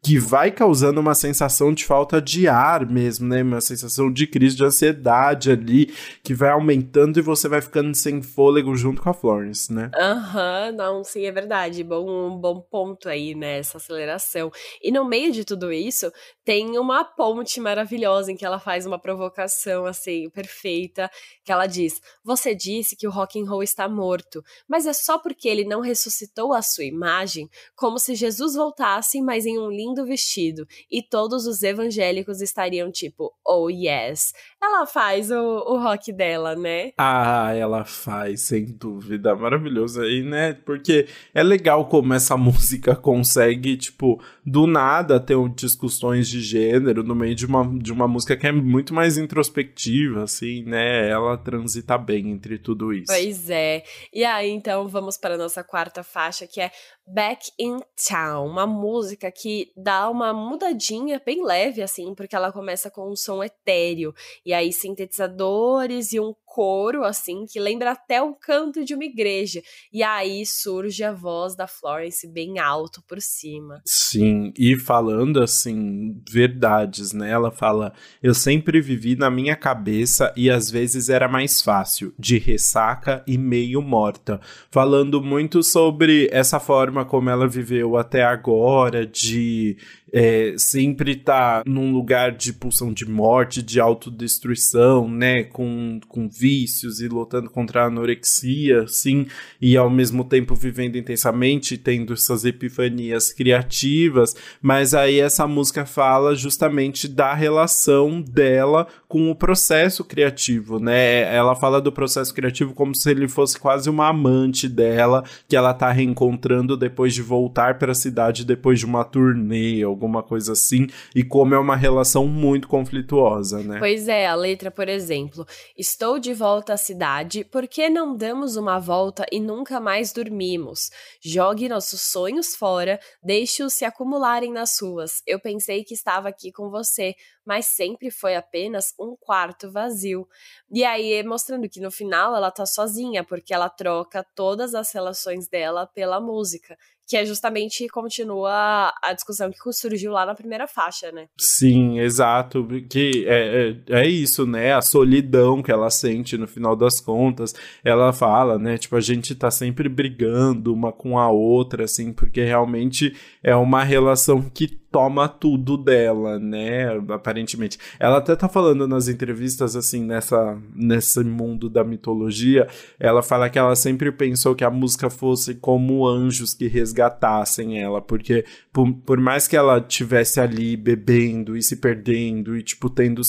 [0.05, 3.43] que vai causando uma sensação de falta de ar mesmo, né?
[3.43, 8.21] Uma sensação de crise de ansiedade ali, que vai aumentando e você vai ficando sem
[8.21, 9.91] fôlego junto com a Florence, né?
[9.95, 11.83] Aham, uhum, não, sim, é verdade.
[11.83, 13.59] Bom, bom ponto aí, né?
[13.61, 14.53] Essa aceleração.
[14.83, 16.13] E no meio de tudo isso,
[16.45, 21.11] tem uma ponte maravilhosa em que ela faz uma provocação, assim, perfeita,
[21.43, 25.19] que ela diz: Você disse que o rock and roll está morto, mas é só
[25.19, 29.94] porque ele não ressuscitou a sua imagem, como se Jesus voltasse, mas em um lindo
[29.95, 34.33] lindo vestido e todos os evangélicos estariam tipo, oh yes.
[34.65, 36.93] Ela faz o, o rock dela, né?
[36.97, 39.35] Ah, ela faz, sem dúvida.
[39.35, 40.55] Maravilhoso aí, né?
[40.55, 47.15] Porque é legal como essa música consegue, tipo, do nada ter discussões de gênero no
[47.15, 51.11] meio de uma, de uma música que é muito mais introspectiva, assim, né?
[51.11, 53.13] Ela transita bem entre tudo isso.
[53.13, 53.83] Pois é.
[54.13, 56.71] E aí, então, vamos para a nossa quarta faixa, que é
[57.07, 62.91] Back in Town, uma música que dá uma mudadinha bem leve, assim, porque ela começa
[62.91, 68.33] com um som etéreo, e aí sintetizadores e um coro, assim, que lembra até o
[68.33, 69.61] canto de uma igreja.
[69.93, 73.83] E aí surge a voz da Florence bem alto por cima.
[73.85, 77.29] Sim, e falando assim, verdades, né?
[77.29, 82.39] Ela fala: Eu sempre vivi na minha cabeça e às vezes era mais fácil, de
[82.39, 84.41] ressaca e meio morta.
[84.71, 89.77] Falando muito sobre essa forma como ela viveu até agora, de
[90.17, 95.43] é, sempre tá num lugar de pulsão de morte, de autodestruição, né?
[95.43, 99.27] Com, com vícios e lutando contra a anorexia, assim,
[99.61, 104.37] e ao mesmo tempo vivendo intensamente, tendo essas epifanias criativas.
[104.63, 111.35] Mas aí essa música fala justamente da relação dela com o processo criativo, né?
[111.35, 115.75] Ela fala do processo criativo como se ele fosse quase uma amante dela, que ela
[115.75, 120.87] tá reencontrando depois de voltar para a cidade depois de uma turnê, alguma coisa assim,
[121.15, 123.79] e como é uma relação muito conflituosa, né?
[123.79, 128.57] Pois é, a letra, por exemplo, estou de volta à cidade, por que não damos
[128.57, 130.91] uma volta e nunca mais dormimos?
[131.21, 135.23] Jogue nossos sonhos fora, deixe-os se acumularem nas ruas.
[135.27, 140.27] Eu pensei que estava aqui com você, mas sempre foi apenas um quarto vazio.
[140.71, 145.49] E aí, mostrando que no final ela tá sozinha, porque ela troca todas as relações
[145.49, 146.77] dela pela música
[147.07, 151.29] que é justamente continua a discussão que surgiu lá na primeira faixa, né?
[151.39, 154.73] Sim, exato, que é, é, é, isso, né?
[154.73, 157.55] A solidão que ela sente no final das contas,
[157.85, 158.79] ela fala, né?
[158.79, 163.85] Tipo, a gente tá sempre brigando uma com a outra, assim, porque realmente é uma
[163.85, 166.87] relação que toma tudo dela, né?
[167.09, 167.77] Aparentemente.
[167.99, 173.59] Ela até tá falando nas entrevistas, assim, nessa, nesse mundo da mitologia, ela fala que
[173.59, 179.19] ela sempre pensou que a música fosse como anjos que resgatassem ela, porque por, por
[179.19, 183.21] mais que ela tivesse ali bebendo e se perdendo e, tipo, tendo,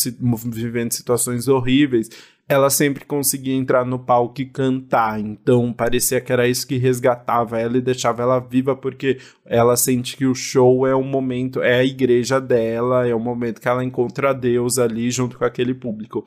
[0.46, 2.12] vivendo situações horríveis,
[2.48, 5.20] ela sempre conseguia entrar no palco e cantar.
[5.20, 10.16] Então parecia que era isso que resgatava ela e deixava ela viva, porque ela sente
[10.16, 13.84] que o show é um momento, é a igreja dela, é o momento que ela
[13.84, 16.24] encontra Deus ali junto com aquele público.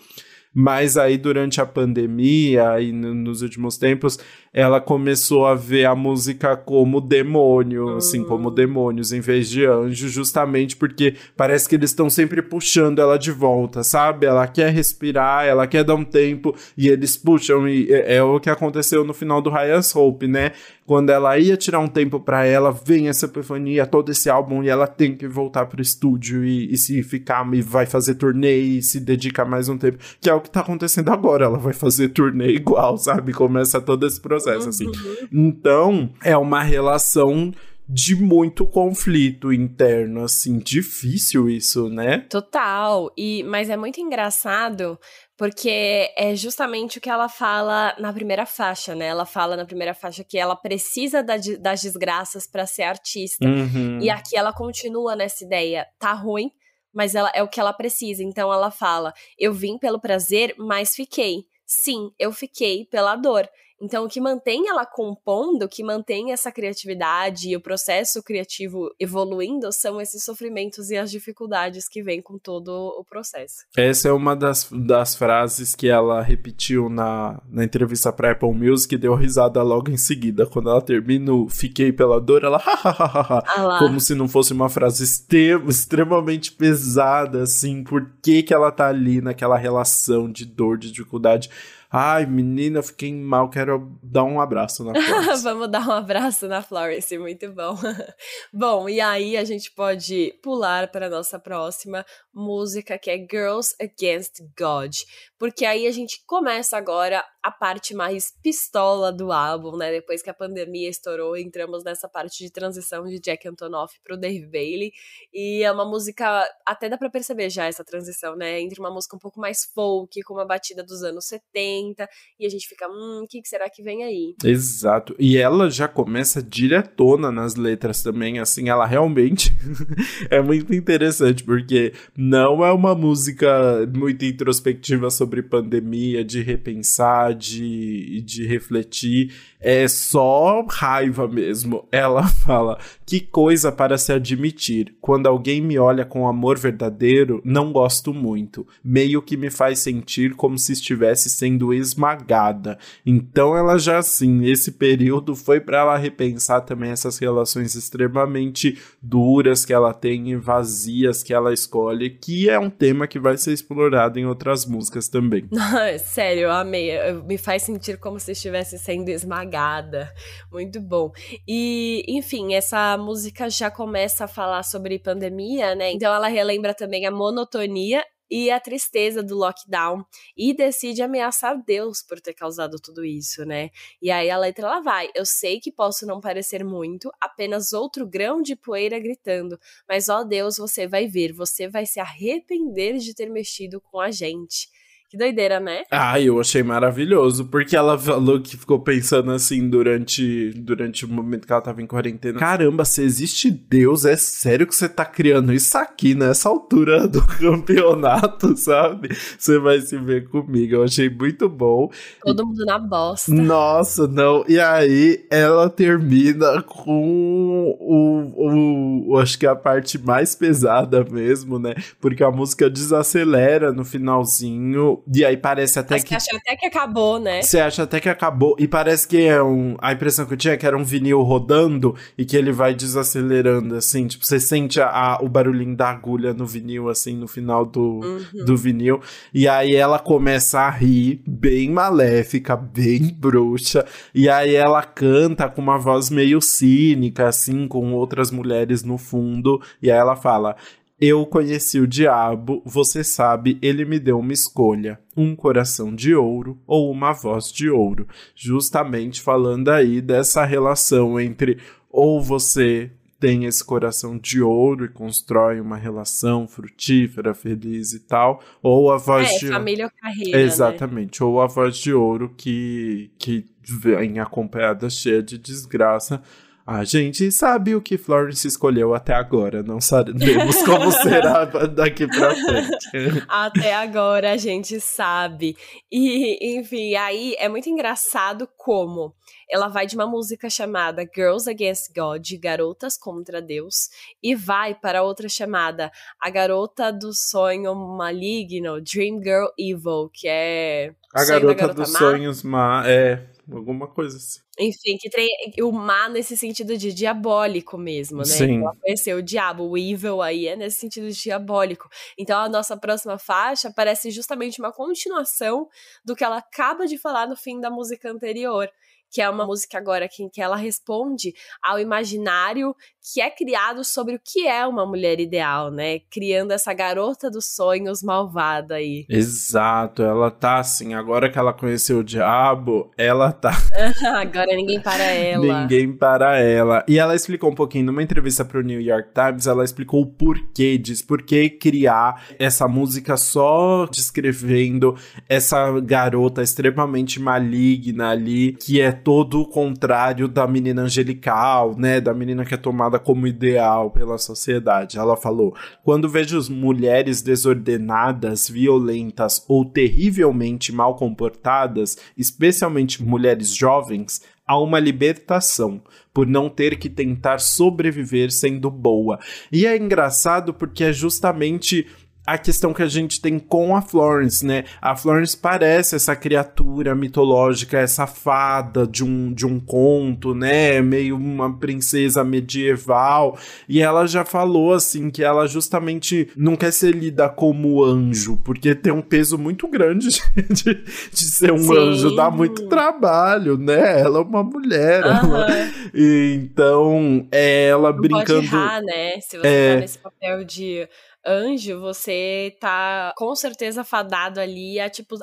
[0.53, 4.19] Mas aí, durante a pandemia e nos últimos tempos,
[4.53, 8.55] ela começou a ver a música como demônio, assim, como hum.
[8.55, 13.31] demônios em vez de anjo, justamente porque parece que eles estão sempre puxando ela de
[13.31, 14.27] volta, sabe?
[14.27, 17.69] Ela quer respirar, ela quer dar um tempo e eles puxam.
[17.69, 20.53] E é, é o que aconteceu no final do Ryan's Hope, né?
[20.89, 24.71] Quando ela ia tirar um tempo para ela, vem essa epifania, todo esse álbum, e
[24.71, 28.83] ela tem que voltar pro estúdio e, e se ficar, e vai fazer turnê e
[28.83, 29.99] se dedicar mais um tempo.
[30.19, 31.45] Que é o que tá acontecendo agora.
[31.45, 33.35] Ela vai fazer turnê igual, sabe?
[33.35, 34.87] Começa todo esse processo, assim.
[34.87, 35.29] Uhum.
[35.33, 37.53] Então, é uma relação
[37.89, 42.19] de muito conflito interno, assim, difícil isso, né?
[42.29, 43.11] Total.
[43.17, 44.99] E mas é muito engraçado
[45.39, 49.07] porque é justamente o que ela fala na primeira faixa, né?
[49.07, 53.47] Ela fala na primeira faixa que ela precisa da, das desgraças para ser artista.
[53.47, 54.01] Uhum.
[54.03, 56.51] E aqui ela continua nessa ideia, tá ruim,
[56.93, 58.23] mas ela é o que ela precisa.
[58.23, 61.45] Então ela fala: "Eu vim pelo prazer, mas fiquei.
[61.65, 63.49] Sim, eu fiquei pela dor.
[63.81, 68.91] Então, o que mantém ela compondo, o que mantém essa criatividade e o processo criativo
[68.99, 73.65] evoluindo são esses sofrimentos e as dificuldades que vêm com todo o processo.
[73.77, 78.95] Essa é uma das, das frases que ela repetiu na, na entrevista para Apple Music
[78.95, 80.47] e deu risada logo em seguida.
[80.47, 85.05] Quando ela termina o Fiquei pela dor, ela ah como se não fosse uma frase
[85.05, 87.85] extremamente pesada, assim.
[87.85, 91.49] Por que, que ela tá ali naquela relação de dor, de dificuldade?
[91.91, 95.43] Ai, menina, fiquei mal, quero dar um abraço na Florence.
[95.43, 97.79] Vamos dar um abraço na Florence, muito bom.
[98.53, 102.05] bom, e aí a gente pode pular para a nossa próxima
[102.39, 104.93] música, que é Girls Against God.
[105.39, 109.91] Porque aí a gente começa agora a parte mais pistola do álbum, né?
[109.91, 114.47] Depois que a pandemia estourou, entramos nessa parte de transição de Jack Antonoff pro Dave
[114.47, 114.93] Bailey.
[115.33, 118.61] E é uma música, até dá pra perceber já essa transição, né?
[118.61, 122.49] Entre uma música um pouco mais folk, com uma batida dos anos 70, e a
[122.49, 124.35] gente fica, hum, o que será que vem aí?
[124.45, 125.15] Exato.
[125.19, 129.53] E ela já começa diretona nas letras também, assim, ela realmente
[130.31, 131.93] é muito interessante, porque
[132.29, 140.65] não é uma música muito introspectiva sobre pandemia, de repensar, de, de refletir é só
[140.69, 141.87] raiva mesmo.
[141.91, 144.95] Ela fala: Que coisa para se admitir.
[145.01, 148.67] Quando alguém me olha com amor verdadeiro, não gosto muito.
[148.85, 152.79] Meio que me faz sentir como se estivesse sendo esmagada.
[153.07, 159.65] Então ela já assim, esse período foi para ela repensar também essas relações extremamente duras
[159.65, 163.55] que ela tem e vazias que ela escolhe, que é um tema que vai ser
[163.55, 165.49] explorado em outras músicas também.
[166.05, 166.91] Sério, eu amei.
[167.27, 170.13] Me faz sentir como se estivesse sendo esmagada.
[170.53, 171.11] Muito bom.
[171.49, 175.93] E, enfim, essa música já começa a falar sobre pandemia, né?
[175.93, 180.05] Então ela relembra também a monotonia e a tristeza do lockdown
[180.37, 183.71] e decide ameaçar Deus por ter causado tudo isso, né?
[184.03, 188.07] E aí a letra ela vai: Eu sei que posso não parecer muito, apenas outro
[188.07, 189.59] grão de poeira gritando,
[189.89, 194.11] mas ó Deus, você vai ver, você vai se arrepender de ter mexido com a
[194.11, 194.69] gente.
[195.11, 195.85] Que doideira, né?
[195.91, 201.47] Ah, eu achei maravilhoso, porque ela falou que ficou pensando assim durante, durante o momento
[201.47, 202.39] que ela tava em quarentena.
[202.39, 207.25] Caramba, se existe Deus, é sério que você tá criando isso aqui nessa altura do
[207.41, 209.09] campeonato, sabe?
[209.39, 210.75] Você vai se ver comigo.
[210.75, 211.91] Eu achei muito bom.
[212.21, 213.33] Todo mundo na bosta.
[213.33, 214.45] Nossa, não.
[214.47, 221.59] E aí ela termina com o, o, o acho que a parte mais pesada mesmo,
[221.59, 221.75] né?
[221.99, 226.11] Porque a música desacelera no finalzinho e aí parece até Mas que.
[226.11, 227.43] Você acha até que acabou, né?
[227.43, 228.57] Você acha até que acabou.
[228.59, 229.77] E parece que é um.
[229.81, 232.75] A impressão que eu tinha é que era um vinil rodando e que ele vai
[232.75, 234.07] desacelerando, assim.
[234.07, 238.01] Tipo, você sente a, a o barulhinho da agulha no vinil, assim, no final do,
[238.01, 238.45] uhum.
[238.45, 239.01] do vinil.
[239.33, 243.85] E aí ela começa a rir, bem maléfica, bem bruxa.
[244.15, 249.61] E aí ela canta com uma voz meio cínica, assim, com outras mulheres no fundo.
[249.83, 250.57] E aí ela fala:
[251.01, 256.61] eu conheci o diabo, você sabe, ele me deu uma escolha: um coração de ouro
[256.67, 258.07] ou uma voz de ouro.
[258.35, 261.59] Justamente falando aí dessa relação entre
[261.91, 268.41] ou você tem esse coração de ouro e constrói uma relação frutífera, feliz e tal,
[268.63, 270.45] ou a voz é, de família ou carreira, né?
[270.45, 271.27] Exatamente, né?
[271.27, 276.23] ou a voz de ouro que que vem acompanhada cheia de desgraça
[276.71, 282.35] A gente sabe o que Florence escolheu até agora, não sabemos como será daqui pra
[282.35, 283.25] frente.
[283.27, 285.57] Até agora a gente sabe.
[285.91, 289.15] E, enfim, aí é muito engraçado como
[289.51, 293.89] ela vai de uma música chamada Girls Against God, Garotas contra Deus,
[294.23, 300.93] e vai para outra chamada A Garota do Sonho Maligno, Dream Girl Evil, que é.
[301.15, 304.41] A Garota dos Sonhos Ma é alguma coisa assim.
[304.59, 305.29] Enfim, que tem
[305.63, 308.25] o má nesse sentido de diabólico mesmo, né?
[308.25, 308.61] Sim.
[308.61, 311.89] Ela conheceu o diabo, o evil aí é nesse sentido de diabólico.
[312.19, 315.69] Então a nossa próxima faixa parece justamente uma continuação
[316.05, 318.69] do que ela acaba de falar no fim da música anterior
[319.11, 322.75] que é uma música agora que, que ela responde ao imaginário
[323.13, 326.01] que é criado sobre o que é uma mulher ideal, né?
[326.11, 329.07] Criando essa garota dos sonhos malvada aí.
[329.09, 333.53] Exato, ela tá assim, agora que ela conheceu o diabo, ela tá.
[334.21, 335.63] agora ninguém para ela.
[335.63, 336.85] Ninguém para ela.
[336.87, 340.77] E ela explicou um pouquinho numa entrevista pro New York Times, ela explicou o porquê
[340.77, 344.95] disso, por que criar essa música só descrevendo
[345.29, 352.01] essa garota extremamente maligna ali, que é todo o contrário da menina angelical, né?
[352.01, 354.99] Da menina que é tomada como ideal pela sociedade.
[354.99, 364.59] Ela falou: quando vejo mulheres desordenadas, violentas ou terrivelmente mal comportadas, especialmente mulheres jovens, há
[364.59, 365.83] uma libertação
[366.13, 369.19] por não ter que tentar sobreviver sendo boa.
[369.53, 371.87] E é engraçado porque é justamente
[372.29, 374.65] a questão que a gente tem com a Florence, né?
[374.83, 380.83] A Florence parece essa criatura mitológica, essa fada de um, de um conto, né?
[380.83, 383.39] Meio uma princesa medieval.
[383.67, 388.75] E ela já falou, assim, que ela justamente não quer ser lida como anjo, porque
[388.75, 390.09] tem um peso muito grande
[390.51, 390.75] de,
[391.11, 391.79] de ser um Sim.
[391.79, 394.03] anjo, dá muito trabalho, né?
[394.03, 395.03] Ela é uma mulher.
[395.03, 395.47] Ela...
[395.95, 398.27] Então, é ela não brincando.
[398.27, 399.19] Pode errar, né?
[399.21, 399.75] Se você é...
[399.75, 400.87] tá nesse papel de
[401.27, 405.17] anjo, você tá com certeza fadado ali a, tipo,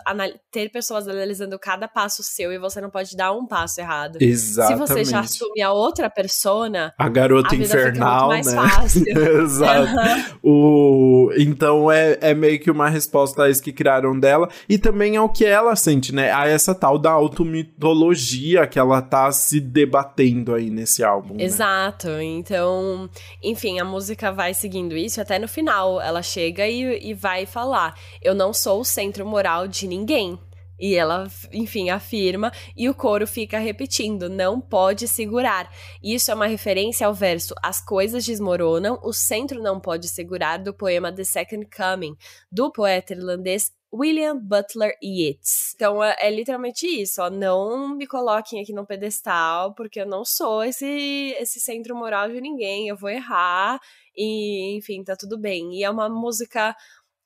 [0.51, 4.17] ter pessoas analisando cada passo seu e você não pode dar um passo errado.
[4.21, 4.87] Exatamente.
[4.87, 8.53] Se você já assume a outra persona, a garota a infernal, mais né?
[8.53, 9.05] Fácil.
[9.43, 10.39] Exato.
[10.43, 11.31] o...
[11.37, 15.29] Então é, é meio que uma resposta a isso que criaram dela e também ao
[15.29, 16.31] que ela sente, né?
[16.31, 21.35] A essa tal da automitologia que ela tá se debatendo aí nesse álbum.
[21.35, 21.43] Né?
[21.43, 22.07] Exato.
[22.07, 22.23] Né?
[22.23, 23.09] Então,
[23.43, 27.97] enfim, a música vai seguindo isso até no final ela chega e, e vai falar:
[28.21, 30.39] Eu não sou o centro moral de ninguém.
[30.77, 35.71] E ela, enfim, afirma, e o coro fica repetindo: não pode segurar.
[36.03, 40.73] Isso é uma referência ao verso As coisas desmoronam, o centro não pode segurar, do
[40.73, 42.17] poema The Second Coming,
[42.51, 45.73] do poeta irlandês William Butler Yeats.
[45.75, 47.29] Então é, é, literalmente isso, ó.
[47.29, 52.41] Não me coloquem aqui no pedestal, porque eu não sou esse, esse centro moral de
[52.41, 52.87] ninguém.
[52.87, 53.79] Eu vou errar
[54.15, 55.73] e, enfim, tá tudo bem.
[55.75, 56.75] E é uma música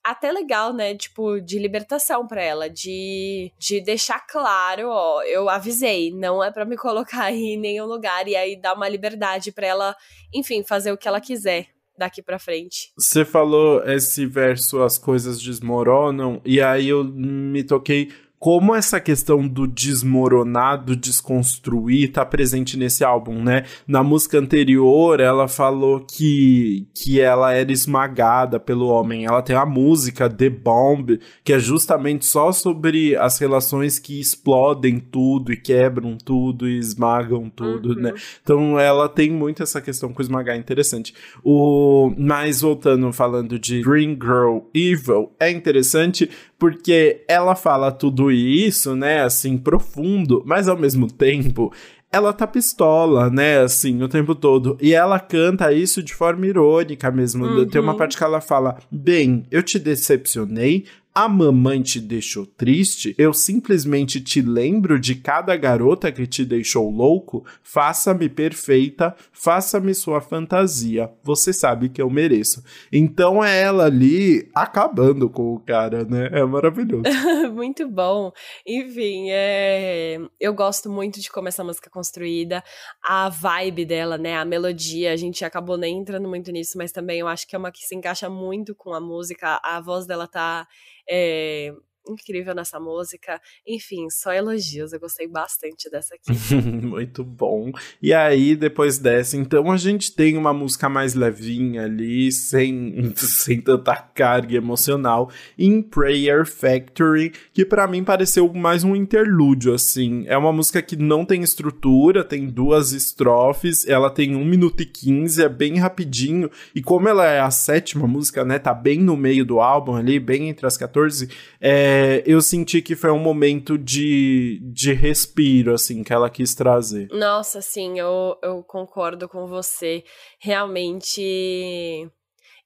[0.03, 0.95] até legal, né?
[0.95, 6.65] Tipo, de libertação para ela, de, de deixar claro, ó, eu avisei, não é para
[6.65, 9.95] me colocar em nenhum lugar e aí dar uma liberdade para ela,
[10.33, 11.67] enfim, fazer o que ela quiser
[11.99, 12.91] daqui para frente.
[12.97, 19.45] Você falou esse verso as coisas desmoronam e aí eu me toquei como essa questão
[19.45, 23.65] do desmoronar, do desconstruir, tá presente nesse álbum, né?
[23.85, 29.25] Na música anterior, ela falou que, que ela era esmagada pelo homem.
[29.25, 34.99] Ela tem a música The Bomb, que é justamente só sobre as relações que explodem
[34.99, 38.09] tudo e quebram tudo e esmagam tudo, né?
[38.09, 38.15] uhum.
[38.15, 38.21] né?
[38.41, 41.13] Então ela tem muito essa questão com esmagar interessante.
[41.43, 46.29] O mas voltando falando de Green Girl Evil, é interessante
[46.59, 51.71] porque ela fala tudo isso, né, assim, profundo, mas ao mesmo tempo
[52.11, 54.77] ela tá pistola, né, assim, o tempo todo.
[54.81, 57.45] E ela canta isso de forma irônica mesmo.
[57.45, 57.67] Uhum.
[57.67, 63.15] Tem uma parte que ela fala: Bem, eu te decepcionei, a mamãe te deixou triste,
[63.17, 70.21] eu simplesmente te lembro de cada garota que te deixou louco, faça-me perfeita, faça-me sua
[70.21, 72.63] fantasia, você sabe que eu mereço.
[72.91, 76.29] Então é ela ali acabando com o cara, né?
[76.31, 77.03] É maravilhoso.
[77.53, 78.31] muito bom.
[78.65, 80.19] Enfim, é...
[80.39, 82.63] eu gosto muito de como essa música é construída,
[83.03, 84.37] a vibe dela, né?
[84.37, 87.59] A melodia, a gente acabou nem entrando muito nisso, mas também eu acho que é
[87.59, 90.67] uma que se encaixa muito com a música, a voz dela tá
[91.09, 91.73] é,
[92.11, 93.41] incrível nessa música.
[93.67, 94.93] Enfim, só elogios.
[94.93, 96.55] Eu gostei bastante dessa aqui.
[96.55, 97.71] Muito bom.
[98.01, 103.61] E aí, depois dessa, então a gente tem uma música mais levinha ali, sem, sem
[103.61, 110.25] tanta carga emocional, em Prayer Factory, que para mim pareceu mais um interlúdio, assim.
[110.27, 114.85] É uma música que não tem estrutura, tem duas estrofes, ela tem 1 minuto e
[114.85, 119.15] 15, é bem rapidinho, e como ela é a sétima música, né, tá bem no
[119.15, 121.29] meio do álbum ali, bem entre as 14,
[121.59, 127.07] é, eu senti que foi um momento de, de respiro, assim, que ela quis trazer.
[127.11, 130.03] Nossa, sim, eu, eu concordo com você.
[130.39, 132.09] Realmente.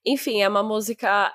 [0.06, 1.32] Enfim, é uma música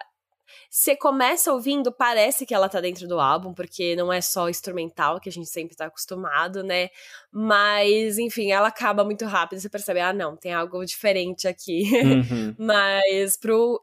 [0.71, 5.19] você começa ouvindo, parece que ela tá dentro do álbum, porque não é só instrumental,
[5.19, 6.91] que a gente sempre tá acostumado, né?
[7.31, 11.91] Mas, enfim, ela acaba muito rápido, você percebe, ah, não, tem algo diferente aqui.
[11.93, 12.55] Uhum.
[12.59, 13.83] Mas pro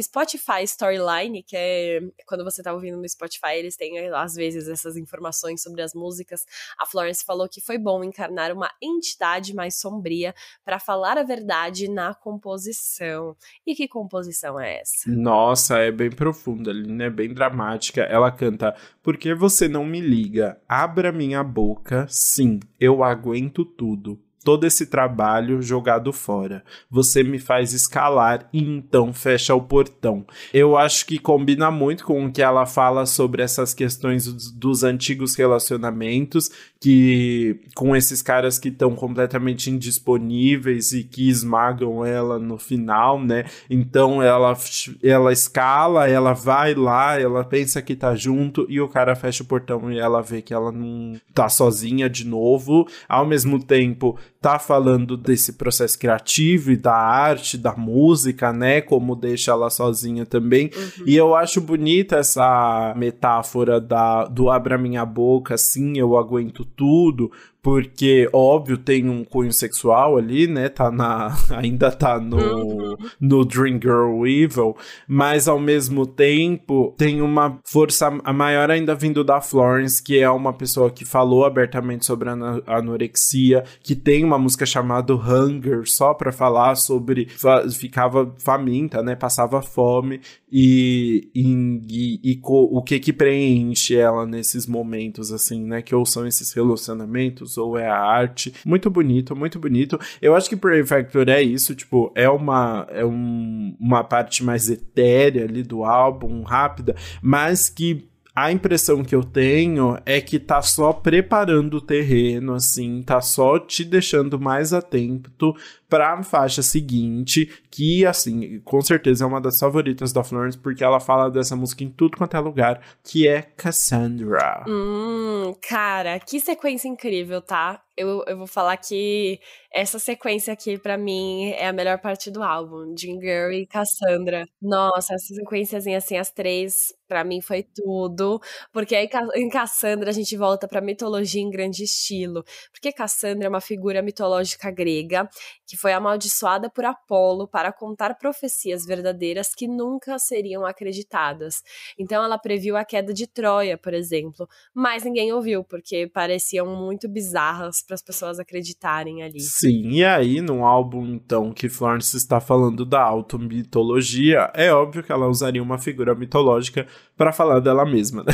[0.00, 4.96] Spotify Storyline, que é quando você tá ouvindo no Spotify, eles têm, às vezes, essas
[4.96, 6.44] informações sobre as músicas.
[6.78, 10.34] A Florence falou que foi bom encarnar uma entidade mais sombria
[10.64, 13.36] para falar a verdade na composição.
[13.66, 15.10] E que composição é essa?
[15.10, 17.10] Nossa, é bem profunda né?
[17.10, 18.02] Bem dramática.
[18.02, 20.60] Ela canta: Por que você não me liga?
[20.68, 26.64] Abra minha boca, sim, eu aguento tudo todo esse trabalho jogado fora.
[26.90, 30.24] Você me faz escalar e então fecha o portão.
[30.52, 35.34] Eu acho que combina muito com o que ela fala sobre essas questões dos, antigos
[35.34, 43.22] relacionamentos, que com esses caras que estão completamente indisponíveis e que esmagam ela no final,
[43.22, 43.44] né?
[43.68, 44.56] Então ela
[45.02, 49.46] ela escala, ela vai lá, ela pensa que tá junto e o cara fecha o
[49.46, 52.88] portão e ela vê que ela não tá sozinha de novo.
[53.08, 58.80] Ao mesmo tempo, tá falando desse processo criativo e da arte, da música, né?
[58.80, 60.70] Como deixa ela sozinha também.
[60.74, 61.04] Uhum.
[61.06, 67.30] E eu acho bonita essa metáfora da, do abra minha boca, assim, eu aguento tudo,
[67.62, 70.68] porque, óbvio, tem um cunho sexual ali, né?
[70.68, 72.96] Tá na, ainda tá no, uhum.
[73.20, 79.40] no Dream Girl Evil, mas ao mesmo tempo tem uma força maior ainda vindo da
[79.40, 84.64] Florence, que é uma pessoa que falou abertamente sobre a anorexia, que tem uma música
[84.64, 87.28] chamada Hunger, só pra falar sobre.
[87.74, 89.14] ficava faminta, né?
[89.14, 91.42] Passava fome, e, e,
[91.88, 95.82] e, e o que que preenche ela nesses momentos, assim, né?
[95.82, 98.52] Que ou são esses relacionamentos, ou é a arte.
[98.64, 99.98] Muito bonito, muito bonito.
[100.20, 104.68] Eu acho que Prey Factor é isso, tipo, é uma, é um, uma parte mais
[104.68, 108.09] etérea ali do álbum, rápida, mas que
[108.44, 113.58] a impressão que eu tenho é que tá só preparando o terreno, assim, tá só
[113.58, 115.54] te deixando mais atento
[115.88, 121.00] pra faixa seguinte, que, assim, com certeza é uma das favoritas da Florence, porque ela
[121.00, 124.64] fala dessa música em tudo quanto é lugar, que é Cassandra.
[124.68, 127.82] Hum, cara, que sequência incrível, tá?
[128.00, 129.38] Eu, eu vou falar que
[129.72, 132.94] essa sequência aqui, para mim, é a melhor parte do álbum.
[132.96, 134.44] Jean Girl e Cassandra.
[134.60, 138.40] Nossa, essa sequência, assim, as três, para mim, foi tudo.
[138.72, 142.42] Porque aí em Cassandra a gente volta pra mitologia em grande estilo.
[142.72, 145.28] Porque Cassandra é uma figura mitológica grega
[145.66, 151.62] que foi amaldiçoada por Apolo para contar profecias verdadeiras que nunca seriam acreditadas.
[151.98, 157.08] Então ela previu a queda de Troia, por exemplo, mas ninguém ouviu porque pareciam muito
[157.08, 159.40] bizarras para as pessoas acreditarem ali.
[159.40, 165.10] Sim, e aí no álbum então que Florence está falando da automitologia, é óbvio que
[165.10, 166.86] ela usaria uma figura mitológica
[167.16, 168.32] para falar dela mesma, né?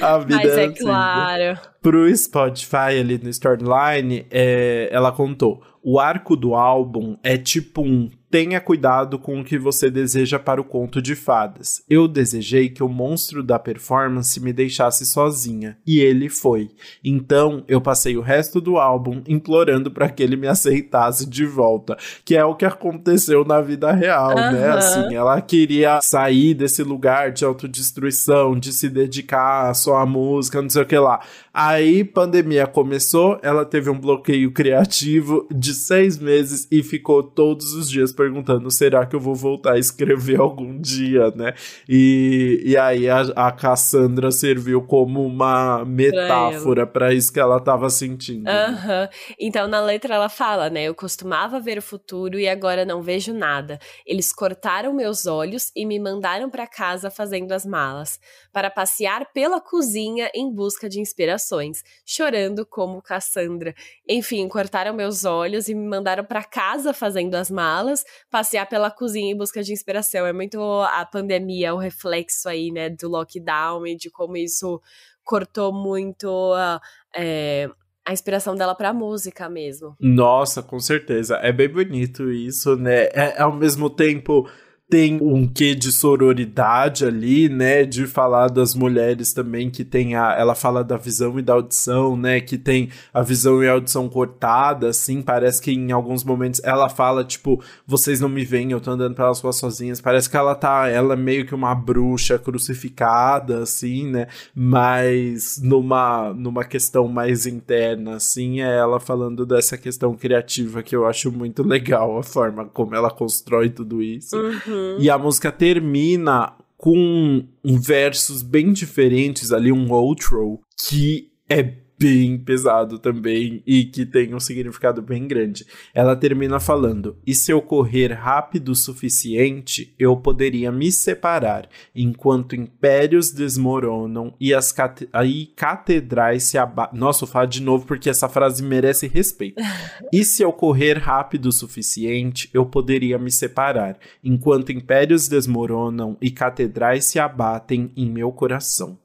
[0.00, 1.42] a, a vida Mas é, é assim, claro.
[1.42, 1.60] Né?
[1.82, 8.08] Pro Spotify ali no Storyline, é, ela contou: o arco do álbum é tipo um
[8.34, 11.84] Tenha cuidado com o que você deseja para o conto de fadas.
[11.88, 16.72] Eu desejei que o monstro da performance me deixasse sozinha, e ele foi.
[17.04, 21.96] Então, eu passei o resto do álbum implorando para que ele me aceitasse de volta,
[22.24, 24.50] que é o que aconteceu na vida real, uhum.
[24.50, 24.68] né?
[24.70, 30.68] Assim, ela queria sair desse lugar de autodestruição, de se dedicar só à música, não
[30.68, 31.20] sei o que lá.
[31.56, 37.88] Aí, pandemia começou, ela teve um bloqueio criativo de seis meses e ficou todos os
[37.88, 41.54] dias perguntando: será que eu vou voltar a escrever algum dia, né?
[41.88, 47.90] E, e aí a, a Cassandra serviu como uma metáfora para isso que ela estava
[47.90, 48.48] sentindo.
[48.48, 49.08] Uhum.
[49.38, 50.84] Então na letra ela fala, né?
[50.84, 53.78] Eu costumava ver o futuro e agora não vejo nada.
[54.06, 58.18] Eles cortaram meus olhos e me mandaram para casa fazendo as malas,
[58.52, 63.74] para passear pela cozinha em busca de inspirações, chorando como Cassandra.
[64.08, 69.32] Enfim, cortaram meus olhos e me mandaram para casa fazendo as malas passear pela cozinha
[69.32, 70.26] em busca de inspiração.
[70.26, 74.80] É muito a pandemia, o reflexo aí, né, do lockdown e de como isso
[75.24, 76.78] cortou muito uh,
[77.16, 77.68] é,
[78.06, 79.96] a inspiração dela pra música mesmo.
[79.98, 81.36] Nossa, com certeza.
[81.36, 83.04] É bem bonito isso, né?
[83.12, 84.46] É, ao mesmo tempo
[84.88, 87.84] tem um quê de sororidade ali, né?
[87.84, 90.34] De falar das mulheres também que tem a.
[90.38, 92.40] Ela fala da visão e da audição, né?
[92.40, 95.22] Que tem a visão e a audição cortada, assim.
[95.22, 99.14] Parece que em alguns momentos ela fala, tipo, vocês não me veem, eu tô andando
[99.14, 100.00] pelas ruas sozinhas.
[100.00, 100.88] Parece que ela tá.
[100.88, 104.26] Ela é meio que uma bruxa crucificada, assim, né?
[104.54, 111.06] Mas numa, numa questão mais interna, assim, é ela falando dessa questão criativa que eu
[111.06, 114.36] acho muito legal, a forma como ela constrói tudo isso.
[114.36, 114.73] Uhum.
[114.74, 114.96] Uhum.
[114.98, 122.98] E a música termina com versos bem diferentes ali, um outro, que é bem pesado
[122.98, 125.66] também e que tem um significado bem grande.
[125.94, 132.56] Ela termina falando: E se eu correr rápido o suficiente, eu poderia me separar, enquanto
[132.56, 136.98] impérios desmoronam e as cate aí catedrais se abatem.
[136.98, 139.62] Nossa, eu falo de novo porque essa frase merece respeito.
[140.12, 146.30] e se eu correr rápido o suficiente, eu poderia me separar, enquanto impérios desmoronam e
[146.30, 148.98] catedrais se abatem em meu coração.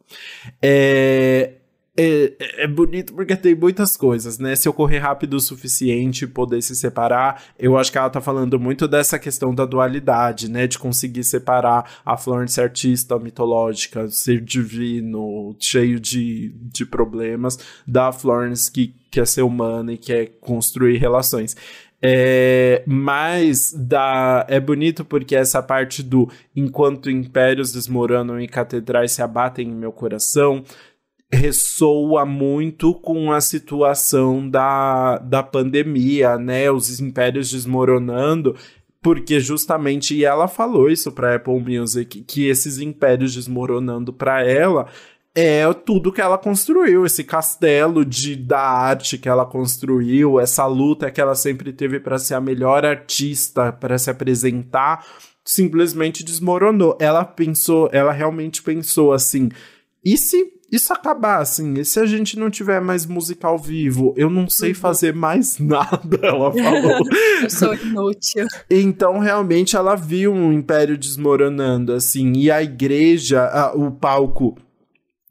[0.61, 1.58] É,
[2.01, 4.55] é, é, bonito porque tem muitas coisas, né?
[4.55, 8.57] Se eu correr rápido o suficiente poder se separar, eu acho que ela tá falando
[8.57, 10.65] muito dessa questão da dualidade, né?
[10.65, 18.71] De conseguir separar a Florence artista mitológica, ser divino, cheio de, de problemas, da Florence
[18.71, 21.53] que quer ser humana e quer construir relações.
[22.01, 29.21] É, mas dá, é bonito porque essa parte do enquanto impérios desmoronam e catedrais se
[29.21, 30.63] abatem em meu coração
[31.31, 36.71] ressoa muito com a situação da, da pandemia, né?
[36.71, 38.55] Os impérios desmoronando,
[39.01, 44.87] porque justamente e ela falou isso para Apple Music que esses impérios desmoronando para ela
[45.35, 51.11] é tudo que ela construiu, esse castelo de da arte que ela construiu, essa luta
[51.11, 55.05] que ela sempre teve para ser a melhor artista, para se apresentar,
[55.45, 56.97] simplesmente desmoronou.
[56.99, 59.49] Ela pensou, ela realmente pensou assim:
[60.03, 64.13] e se isso acabar, assim, e se a gente não tiver mais música ao vivo,
[64.15, 64.75] eu não sei uhum.
[64.75, 67.01] fazer mais nada, ela falou.
[67.41, 68.45] eu sou inútil.
[68.69, 74.57] Então, realmente, ela viu um império desmoronando, assim, e a igreja, a, o palco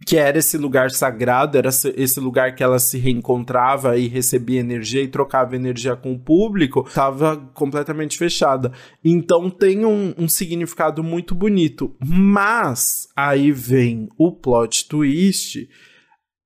[0.09, 5.03] que era esse lugar sagrado, era esse lugar que ela se reencontrava e recebia energia
[5.03, 8.73] e trocava energia com o público, estava completamente fechada.
[9.05, 11.95] Então tem um, um, significado muito bonito.
[12.03, 15.69] Mas aí vem o plot twist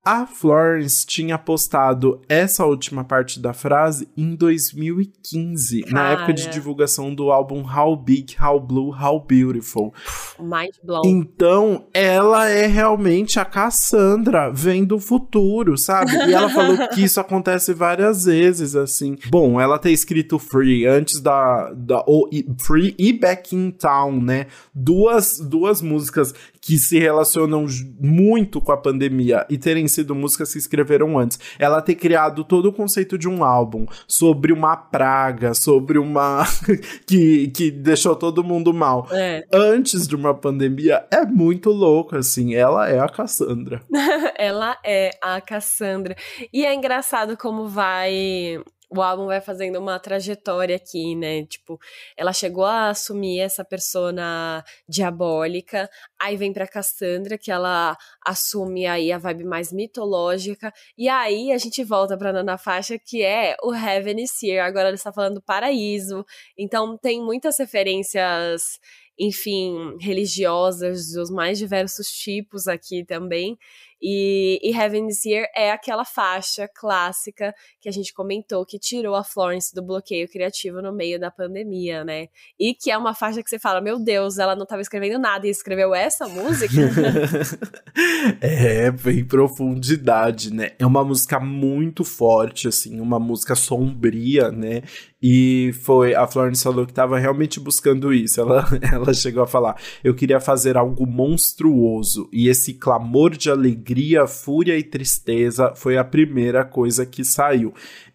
[0.05, 5.93] a Florence tinha postado essa última parte da frase em 2015, Cara.
[5.93, 9.93] na época de divulgação do álbum How Big, How Blue, How Beautiful.
[10.37, 11.03] Mind blown.
[11.05, 16.11] Então, ela é realmente a Cassandra, vem do futuro, sabe?
[16.11, 19.17] E ela falou que isso acontece várias vezes, assim.
[19.29, 21.71] Bom, ela ter escrito Free antes da.
[21.73, 22.29] da ou,
[22.59, 24.47] Free e Back in Town, né?
[24.73, 26.33] Duas, duas músicas
[26.63, 27.65] que se relacionam
[27.99, 31.37] muito com a pandemia e terem sido músicas que escreveram antes.
[31.59, 36.45] Ela ter criado todo o conceito de um álbum sobre uma praga, sobre uma.
[37.05, 39.09] que, que deixou todo mundo mal.
[39.11, 39.43] É.
[39.53, 42.55] Antes de uma pandemia é muito louco, assim.
[42.55, 43.81] Ela é a Cassandra.
[44.39, 46.15] ela é a Cassandra.
[46.53, 48.63] E é engraçado como vai
[48.95, 51.45] o álbum vai fazendo uma trajetória aqui, né?
[51.45, 51.79] Tipo,
[52.15, 55.89] ela chegou a assumir essa persona diabólica,
[56.21, 61.57] aí vem pra Cassandra, que ela assume aí a vibe mais mitológica, e aí a
[61.57, 65.41] gente volta pra Nana Faixa, que é o Heaven is Here, agora ela está falando
[65.41, 66.25] paraíso,
[66.57, 68.79] então tem muitas referências
[69.17, 73.57] enfim, religiosas dos mais diversos tipos aqui também.
[74.05, 79.15] E, e Heaven is Here é aquela faixa clássica que a gente comentou que tirou
[79.15, 82.27] a Florence do bloqueio criativo no meio da pandemia, né?
[82.59, 85.47] E que é uma faixa que você fala, meu Deus, ela não estava escrevendo nada
[85.47, 86.73] e escreveu essa música.
[88.41, 90.71] é, em profundidade, né?
[90.77, 94.81] É uma música muito forte, assim, uma música sombria, né?
[95.25, 98.41] E foi a Florence falou que estava realmente buscando isso.
[98.41, 102.27] Ela, ela chegou a falar: eu queria fazer algo monstruoso.
[102.33, 107.73] E esse clamor de alegria, fúria e tristeza foi a primeira coisa que saiu.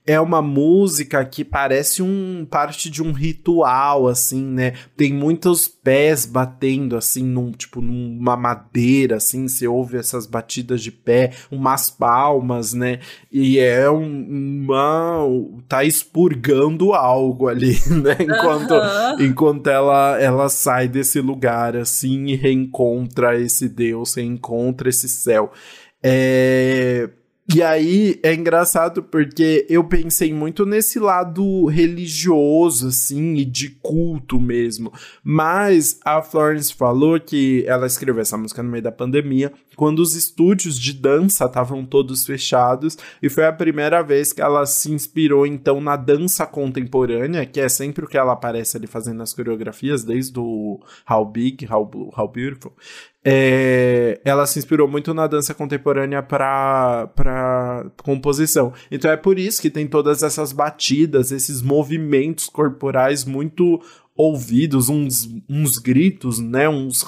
[0.08, 4.72] É uma música que parece um parte de um ritual, assim, né?
[4.96, 10.90] Tem muitos pés batendo, assim, num, tipo, numa madeira, assim, você ouve essas batidas de
[10.90, 13.00] pé, umas palmas, né?
[13.30, 15.26] E é um, uma.
[15.68, 18.16] tá expurgando algo ali, né?
[18.18, 19.20] Enquanto, uhum.
[19.20, 25.52] enquanto ela, ela sai desse lugar, assim, e reencontra esse Deus, reencontra esse céu.
[26.02, 27.10] É
[27.50, 34.38] e aí é engraçado porque eu pensei muito nesse lado religioso, assim, e de culto
[34.38, 34.92] mesmo.
[35.24, 40.14] Mas a Florence falou que ela escreveu essa música no meio da pandemia, quando os
[40.14, 45.46] estúdios de dança estavam todos fechados, e foi a primeira vez que ela se inspirou
[45.46, 50.04] então na dança contemporânea, que é sempre o que ela aparece ali fazendo as coreografias,
[50.04, 50.80] desde o
[51.10, 52.74] How Big, How Blue, How Beautiful.
[53.30, 58.72] É, ela se inspirou muito na dança contemporânea para composição.
[58.90, 63.82] Então é por isso que tem todas essas batidas, esses movimentos corporais muito
[64.16, 66.70] ouvidos, uns, uns gritos, né?
[66.70, 67.02] Uns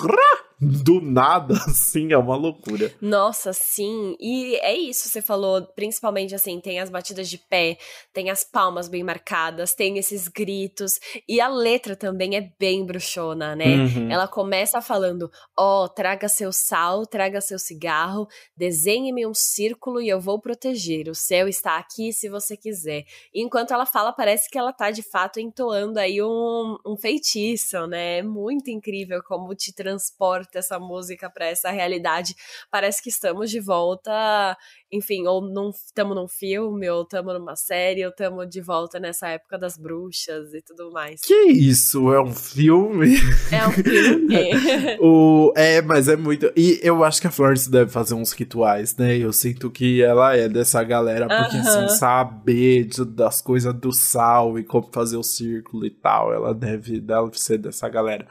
[0.61, 2.93] do nada, assim, é uma loucura.
[3.01, 4.15] Nossa, sim.
[4.21, 7.79] E é isso, você falou, principalmente assim, tem as batidas de pé,
[8.13, 13.57] tem as palmas bem marcadas, tem esses gritos, e a letra também é bem bruxona,
[13.57, 13.77] né?
[13.77, 14.11] Uhum.
[14.11, 20.09] Ela começa falando: Ó, oh, traga seu sal, traga seu cigarro, desenhe-me um círculo e
[20.09, 21.09] eu vou proteger.
[21.09, 23.05] O céu está aqui se você quiser.
[23.33, 27.87] E enquanto ela fala, parece que ela tá de fato entoando aí um, um feitiço,
[27.87, 28.19] né?
[28.19, 32.35] É muito incrível como te transporta essa música para essa realidade.
[32.71, 34.57] Parece que estamos de volta
[34.93, 35.41] enfim, ou
[35.71, 40.53] estamos num filme, ou estamos numa série, ou estamos de volta nessa época das bruxas
[40.53, 41.21] e tudo mais.
[41.21, 42.13] Que isso?
[42.13, 43.17] É um filme?
[43.53, 44.99] É um filme.
[45.01, 46.53] o, é, mas é muito.
[46.57, 49.17] E eu acho que a Florence deve fazer uns rituais, né?
[49.17, 51.85] Eu sinto que ela é dessa galera, porque uh -huh.
[51.85, 56.53] assim, saber de, das coisas do sal e como fazer o círculo e tal, ela
[56.53, 58.27] deve, deve ser dessa galera.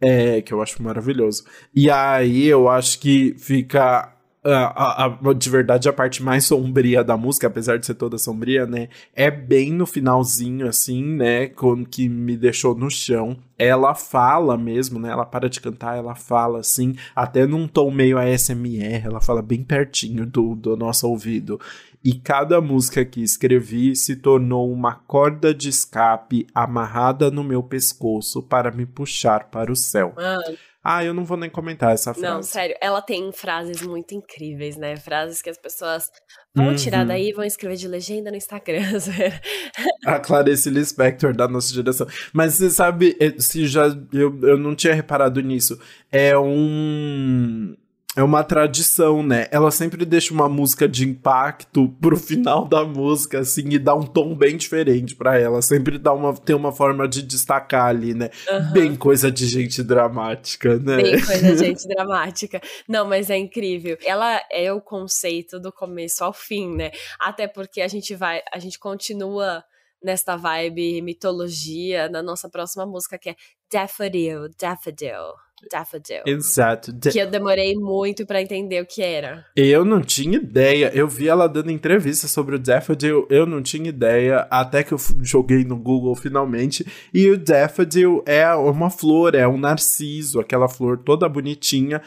[0.00, 1.44] É, que eu acho maravilhoso.
[1.74, 7.16] E aí eu acho que fica a, a, de verdade, a parte mais sombria da
[7.16, 8.88] música, apesar de ser toda sombria, né?
[9.14, 11.50] É bem no finalzinho, assim, né?
[11.90, 13.36] Que me deixou no chão.
[13.58, 15.10] Ela fala mesmo, né?
[15.10, 19.62] Ela para de cantar, ela fala assim, até num tom meio ASMR, ela fala bem
[19.62, 21.60] pertinho do, do nosso ouvido.
[22.02, 28.42] E cada música que escrevi se tornou uma corda de escape amarrada no meu pescoço
[28.42, 30.14] para me puxar para o céu.
[30.16, 30.56] Mano.
[30.82, 32.34] Ah, eu não vou nem comentar essa frase.
[32.34, 34.96] Não, sério, ela tem frases muito incríveis, né?
[34.96, 36.10] Frases que as pessoas
[36.54, 36.74] vão uhum.
[36.74, 38.80] tirar daí e vão escrever de legenda no Instagram.
[40.06, 42.06] a Clarice Lispector da nossa geração.
[42.32, 45.78] Mas você sabe, eh, se já eu, eu não tinha reparado nisso.
[46.10, 47.76] É um
[48.20, 49.46] é uma tradição, né?
[49.50, 54.02] Ela sempre deixa uma música de impacto pro final da música, assim, e dá um
[54.02, 55.62] tom bem diferente para ela.
[55.62, 58.28] Sempre dá uma, tem uma forma de destacar ali, né?
[58.50, 58.72] Uhum.
[58.72, 60.96] Bem coisa de gente dramática, né?
[60.96, 62.60] Bem coisa de gente dramática.
[62.86, 63.96] Não, mas é incrível.
[64.04, 66.90] Ela é o conceito do começo ao fim, né?
[67.18, 69.64] Até porque a gente vai, a gente continua
[70.02, 73.36] nesta vibe mitologia na nossa próxima música que é
[73.72, 75.34] Daffodil, Daffodil.
[75.70, 76.22] Daffodil.
[76.26, 76.92] Exato.
[77.10, 79.44] Que eu demorei muito para entender o que era.
[79.56, 80.90] Eu não tinha ideia.
[80.94, 84.98] Eu vi ela dando entrevista sobre o Daffodil, eu não tinha ideia, até que eu
[85.22, 86.86] joguei no Google finalmente.
[87.12, 92.02] E o Daffodil é uma flor, é um narciso, aquela flor toda bonitinha,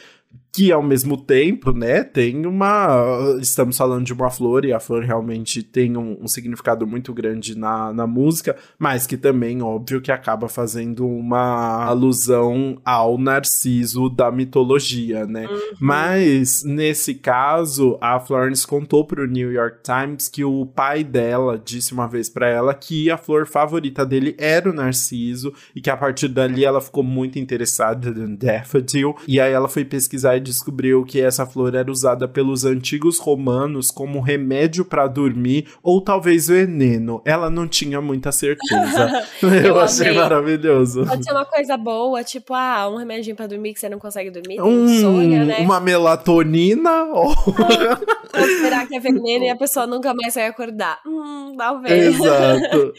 [0.53, 3.37] que ao mesmo tempo, né, tem uma.
[3.41, 7.57] Estamos falando de uma flor, e a flor realmente tem um, um, significado muito grande
[7.57, 14.31] na, na música, mas que também, óbvio, que acaba fazendo uma alusão ao Narciso da
[14.31, 15.47] mitologia, né?
[15.47, 15.59] Uhum.
[15.79, 21.93] Mas, nesse caso, a Florence contou pro New York Times que o pai dela disse
[21.93, 25.97] uma vez para ela que a flor favorita dele era o Narciso, e que a
[25.97, 31.21] partir dali ela ficou muito interessada no Daffodil, e aí ela foi pesquisar descobriu que
[31.21, 37.21] essa flor era usada pelos antigos romanos como remédio para dormir ou talvez veneno.
[37.25, 39.25] Ela não tinha muita certeza.
[39.41, 41.05] eu, eu achei maravilhoso.
[41.05, 44.29] Pode ser uma coisa boa, tipo, ah, um remedinho para dormir que você não consegue
[44.29, 45.57] dormir, um, sonho, né?
[45.59, 47.27] Uma melatonina ou...
[47.27, 50.99] ou esperar que é veneno e a pessoa nunca mais vai acordar.
[51.05, 52.15] Hum, talvez.
[52.15, 52.93] Exato.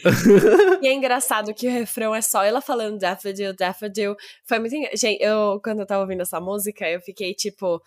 [0.81, 4.15] e é engraçado que o refrão é só ela falando daffodil, daffodil.
[4.43, 4.75] Foi muito...
[4.95, 7.81] Gente, eu, quando eu tava ouvindo essa música, eu fiquei tipo,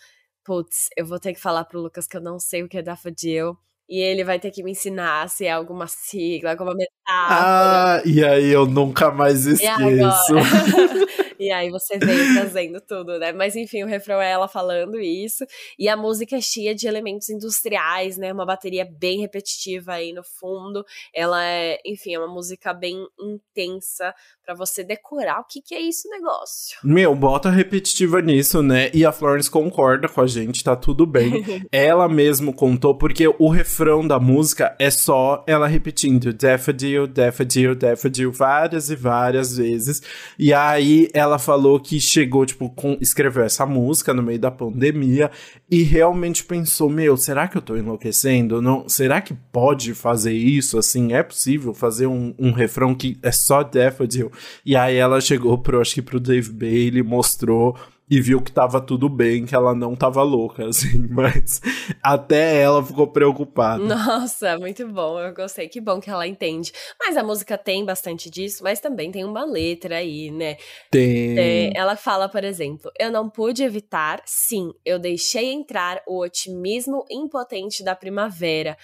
[0.45, 2.83] putz, eu vou ter que falar pro Lucas que eu não sei o que é
[2.83, 3.59] daffodil.
[3.89, 6.97] E ele vai ter que me ensinar se é alguma sigla, alguma metáfora.
[7.09, 10.35] Ah, e aí eu nunca mais esqueço.
[11.39, 13.33] E aí você vem trazendo tudo, né?
[13.33, 15.45] Mas enfim, o refrão é ela falando isso.
[15.79, 18.33] E a música é cheia de elementos industriais, né?
[18.33, 20.85] Uma bateria bem repetitiva aí no fundo.
[21.15, 24.13] Ela é, enfim, é uma música bem intensa
[24.45, 26.77] para você decorar o que, que é isso negócio.
[26.83, 28.91] Meu, bota repetitiva nisso, né?
[28.93, 31.31] E a Florence concorda com a gente, tá tudo bem.
[31.71, 38.33] ela mesmo contou, porque o refrão da música é só ela repetindo Daffodil, Daffodil, Daffodil
[38.33, 40.03] várias e várias vezes.
[40.39, 44.51] E aí ela ela falou que chegou, tipo, com, escreveu essa música no meio da
[44.51, 45.31] pandemia
[45.71, 48.61] e realmente pensou, meu, será que eu tô enlouquecendo?
[48.61, 50.79] Não, será que pode fazer isso?
[50.79, 54.33] Assim, é possível fazer um, um refrão que é só Daffodil?
[54.65, 57.77] E aí ela chegou pro, acho que pro Dave Bailey, mostrou
[58.11, 61.61] e viu que tava tudo bem, que ela não tava louca, assim, mas
[62.03, 63.83] até ela ficou preocupada.
[63.83, 66.73] Nossa, muito bom, eu gostei, que bom que ela entende.
[66.99, 70.57] Mas a música tem bastante disso, mas também tem uma letra aí, né?
[70.91, 71.39] Tem.
[71.39, 77.05] É, ela fala, por exemplo, eu não pude evitar, sim, eu deixei entrar o otimismo
[77.11, 78.77] impotente da primavera,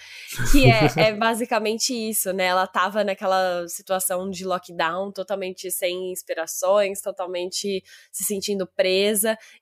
[0.51, 2.45] que é, é basicamente isso, né?
[2.45, 9.14] Ela tava naquela situação de lockdown, totalmente sem inspirações, totalmente se sentindo presa,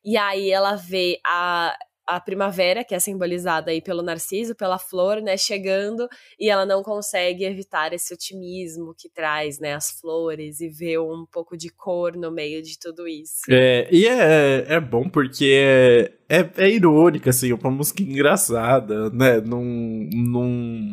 [0.03, 1.75] e aí ela vê a
[2.05, 6.07] a primavera, que é simbolizada aí pelo narciso, pela flor, né, chegando,
[6.39, 11.25] e ela não consegue evitar esse otimismo que traz, né, as flores e ver um
[11.31, 13.43] pouco de cor no meio de tudo isso.
[13.49, 15.45] É, e é, é bom porque
[16.29, 19.63] é, é, é irônica, assim, é uma música engraçada, né, não...
[19.63, 20.83] não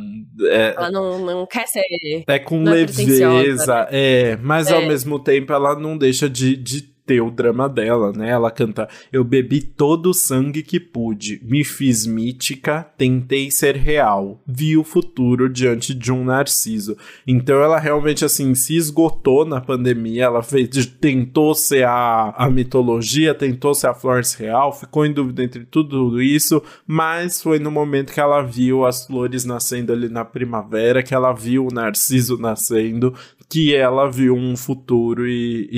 [0.48, 1.82] é, ela não, não quer ser...
[2.26, 4.86] É com é leveza, é, mas ao é.
[4.86, 8.30] mesmo tempo ela não deixa de, de ter o drama dela, né?
[8.30, 14.40] Ela canta: Eu bebi todo o sangue que pude, me fiz mítica, tentei ser real,
[14.46, 16.96] vi o futuro diante de um narciso.
[17.26, 23.34] Então ela realmente, assim, se esgotou na pandemia, ela fez, tentou ser a, a mitologia,
[23.34, 28.12] tentou ser a Florence Real, ficou em dúvida entre tudo isso, mas foi no momento
[28.12, 33.12] que ela viu as flores nascendo ali na primavera, que ela viu o narciso nascendo,
[33.48, 35.68] que ela viu um futuro e,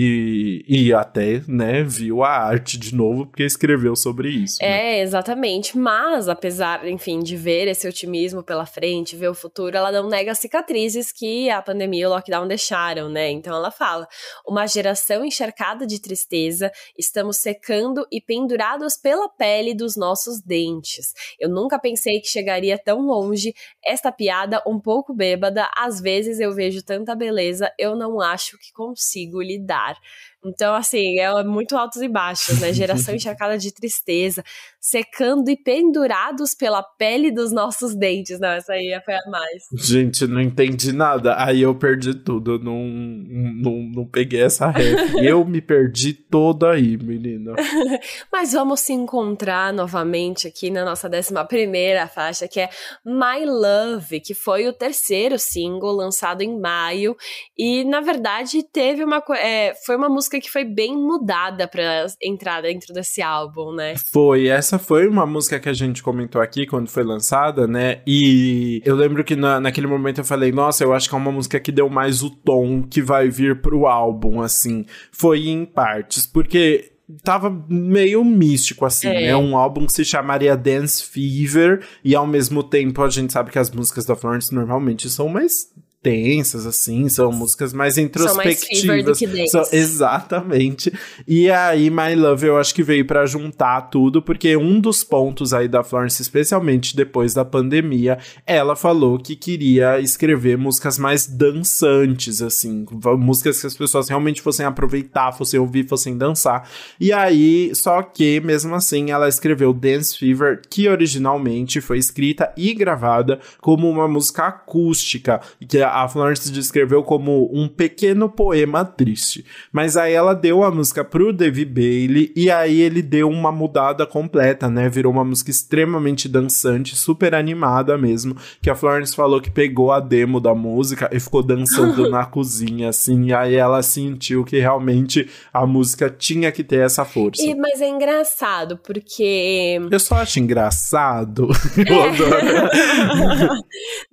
[0.69, 4.59] e, e até até, né, viu a arte de novo porque escreveu sobre isso.
[4.61, 4.99] Né?
[4.99, 5.79] É, exatamente.
[5.79, 10.33] Mas, apesar, enfim, de ver esse otimismo pela frente, ver o futuro, ela não nega
[10.33, 13.31] as cicatrizes que a pandemia e o lockdown deixaram, né?
[13.31, 14.07] Então ela fala:
[14.47, 21.13] uma geração encharcada de tristeza, estamos secando e pendurados pela pele dos nossos dentes.
[21.39, 23.55] Eu nunca pensei que chegaria tão longe.
[23.85, 28.73] Esta piada, um pouco bêbada, às vezes eu vejo tanta beleza, eu não acho que
[28.73, 29.97] consigo lidar.
[30.45, 32.73] Então, assim, é muito altos e baixos, né?
[32.73, 34.43] Geração encharcada de tristeza,
[34.81, 38.41] secando e pendurados pela pele dos nossos dentes.
[38.41, 39.63] Não, essa aí foi a mais.
[39.75, 41.37] Gente, não entendi nada.
[41.39, 42.59] Aí eu perdi tudo.
[42.59, 45.15] Não, não, não peguei essa ref.
[45.23, 47.55] eu me perdi todo aí, menina.
[48.33, 52.69] Mas vamos se encontrar novamente aqui na nossa décima primeira faixa, que é
[53.05, 57.17] My Love, que foi o terceiro single lançado em maio.
[57.57, 59.23] E, na verdade, teve uma.
[59.39, 63.95] É, foi uma música que foi bem mudada pra entrar dentro desse álbum, né?
[64.13, 64.49] Foi.
[64.49, 68.01] Essa essa foi uma música que a gente comentou aqui quando foi lançada, né?
[68.07, 71.31] E eu lembro que na, naquele momento eu falei, nossa, eu acho que é uma
[71.31, 74.87] música que deu mais o tom que vai vir pro álbum, assim.
[75.11, 79.27] Foi em partes, porque tava meio místico, assim, é.
[79.27, 79.37] né?
[79.37, 83.59] Um álbum que se chamaria Dance Fever, e ao mesmo tempo a gente sabe que
[83.59, 85.67] as músicas da Florence normalmente são mais
[86.03, 89.19] tensas, assim, são músicas mais introspectivas.
[89.19, 90.93] São mais são, exatamente.
[91.27, 95.55] E aí, My Love, eu acho que veio para juntar tudo, porque um dos pontos
[95.55, 102.43] aí da Florence, especialmente depois da pandemia, ela falou que queria escrever músicas mais dançantes,
[102.43, 102.85] assim,
[103.19, 106.69] músicas que as pessoas realmente fossem aproveitar, fossem ouvir, fossem dançar.
[106.99, 112.75] E aí, só que, mesmo assim, ela escreveu Dance Fever, que originalmente foi escrita e
[112.75, 119.45] gravada como uma música acústica, que a Florence descreveu como um pequeno poema triste.
[119.71, 124.07] Mas aí ela deu a música pro David Bailey e aí ele deu uma mudada
[124.07, 124.89] completa, né?
[124.89, 130.01] Virou uma música extremamente dançante, super animada mesmo, que a Florence falou que pegou a
[130.01, 135.29] demo da música e ficou dançando na cozinha, assim, e aí ela sentiu que realmente
[135.53, 137.43] a música tinha que ter essa força.
[137.43, 139.81] E, mas é engraçado, porque...
[139.91, 141.49] Eu só acho engraçado.
[141.83, 142.13] É.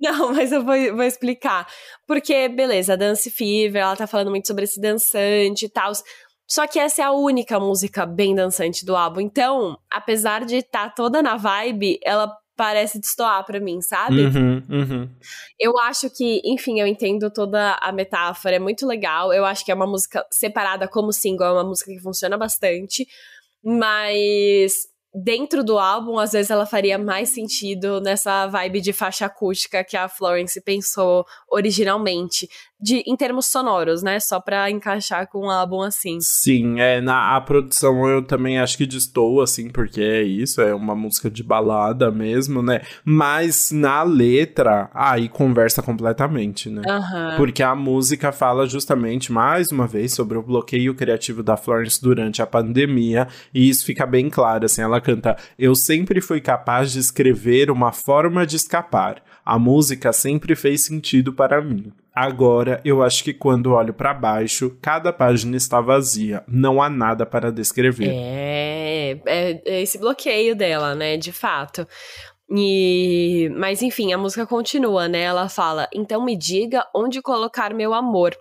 [0.00, 1.66] Não, mas eu vou, vou explicar.
[2.06, 5.92] Porque, beleza, Dance Fever, ela tá falando muito sobre esse dançante e tal.
[6.46, 9.20] Só que essa é a única música bem dançante do álbum.
[9.20, 14.26] Então, apesar de estar tá toda na vibe, ela parece destoar para mim, sabe?
[14.26, 15.08] Uhum, uhum.
[15.58, 19.32] Eu acho que, enfim, eu entendo toda a metáfora, é muito legal.
[19.32, 23.06] Eu acho que é uma música separada como single, é uma música que funciona bastante.
[23.64, 29.84] Mas dentro do álbum, às vezes ela faria mais sentido nessa vibe de faixa acústica
[29.84, 32.48] que a Florence pensou originalmente
[32.80, 34.18] de, em termos sonoros, né?
[34.20, 36.18] Só pra encaixar com um álbum assim.
[36.20, 40.74] Sim, é, na a produção eu também acho que distou, assim, porque é isso, é
[40.74, 42.80] uma música de balada mesmo, né?
[43.04, 46.82] Mas na letra, aí conversa completamente, né?
[46.86, 47.36] Uhum.
[47.36, 52.42] Porque a música fala justamente, mais uma vez, sobre o bloqueio criativo da Florence durante
[52.42, 56.98] a pandemia, e isso fica bem claro, assim, ela canta, eu sempre fui capaz de
[56.98, 61.92] escrever uma forma de escapar, a música sempre fez sentido para mim.
[62.14, 66.42] Agora, eu acho que quando olho para baixo, cada página está vazia.
[66.46, 68.10] Não há nada para descrever.
[68.12, 71.16] É, é, é esse bloqueio dela, né?
[71.16, 71.86] De fato.
[72.52, 75.22] E, mas enfim, a música continua, né?
[75.22, 78.36] Ela fala: "Então me diga onde colocar meu amor".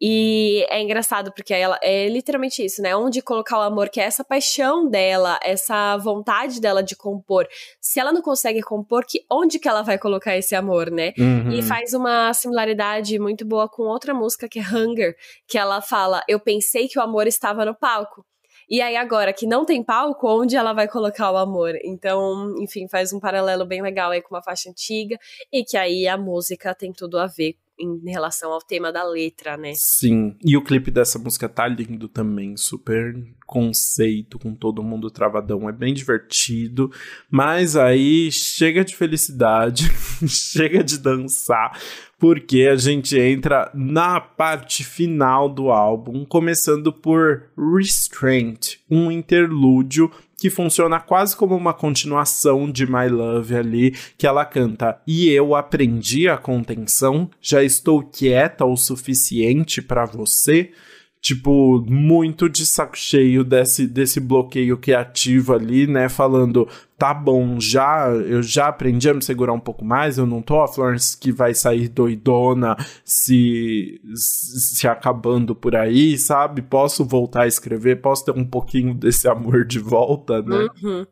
[0.00, 2.96] E é engraçado porque ela é literalmente isso, né?
[2.96, 7.46] Onde colocar o amor, que é essa paixão dela, essa vontade dela de compor.
[7.80, 11.12] Se ela não consegue compor, que onde que ela vai colocar esse amor, né?
[11.18, 11.52] Uhum.
[11.52, 15.14] E faz uma similaridade muito boa com outra música que é Hunger,
[15.46, 18.24] que ela fala: "Eu pensei que o amor estava no palco".
[18.68, 21.74] E aí, agora que não tem palco, onde ela vai colocar o amor?
[21.84, 25.18] Então, enfim, faz um paralelo bem legal aí com uma faixa antiga
[25.52, 29.56] e que aí a música tem tudo a ver em relação ao tema da letra,
[29.56, 29.72] né?
[29.74, 30.36] Sim.
[30.44, 33.14] E o clipe dessa música tá lindo também, super
[33.46, 36.90] conceito, com todo mundo travadão, é bem divertido.
[37.30, 39.90] Mas aí chega de felicidade,
[40.26, 41.78] chega de dançar,
[42.18, 50.10] porque a gente entra na parte final do álbum, começando por Restraint, um interlúdio
[50.42, 55.54] que funciona quase como uma continuação de My Love ali, que ela canta: "E eu
[55.54, 60.72] aprendi a contenção, já estou quieta o suficiente para você"
[61.22, 66.08] tipo, muito de saco cheio desse, desse bloqueio criativo ali, né?
[66.08, 66.68] Falando,
[66.98, 70.60] tá bom, já eu já aprendi a me segurar um pouco mais, eu não tô
[70.60, 76.60] a Florence que vai sair doidona se, se acabando por aí, sabe?
[76.60, 80.66] Posso voltar a escrever, posso ter um pouquinho desse amor de volta, né?
[80.82, 81.06] Uhum.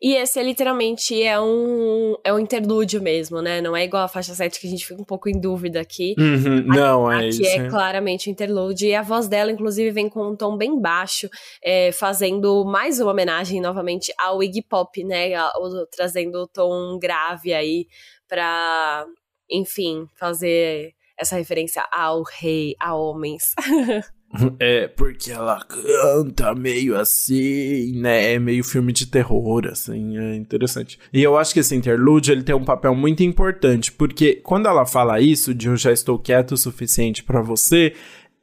[0.00, 3.60] E esse é literalmente é um, é um interlúdio mesmo, né?
[3.60, 6.14] Não é igual a faixa 7 que a gente fica um pouco em dúvida aqui.
[6.18, 7.42] Uhum, não, é aqui isso.
[7.42, 8.88] Aqui é claramente um interlúdio.
[8.88, 11.28] E a voz dela, inclusive, vem com um tom bem baixo,
[11.62, 15.30] é, fazendo mais uma homenagem novamente ao Iggy Pop, né?
[15.56, 17.86] O, trazendo o tom grave aí
[18.28, 19.06] pra,
[19.50, 23.44] enfim, fazer essa referência ao rei, a homens.
[24.58, 28.34] É, porque ela canta meio assim, né?
[28.34, 30.98] É meio filme de terror, assim, é interessante.
[31.12, 34.84] E eu acho que esse interlude, ele tem um papel muito importante, porque quando ela
[34.84, 37.94] fala isso, de eu já estou quieto o suficiente para você,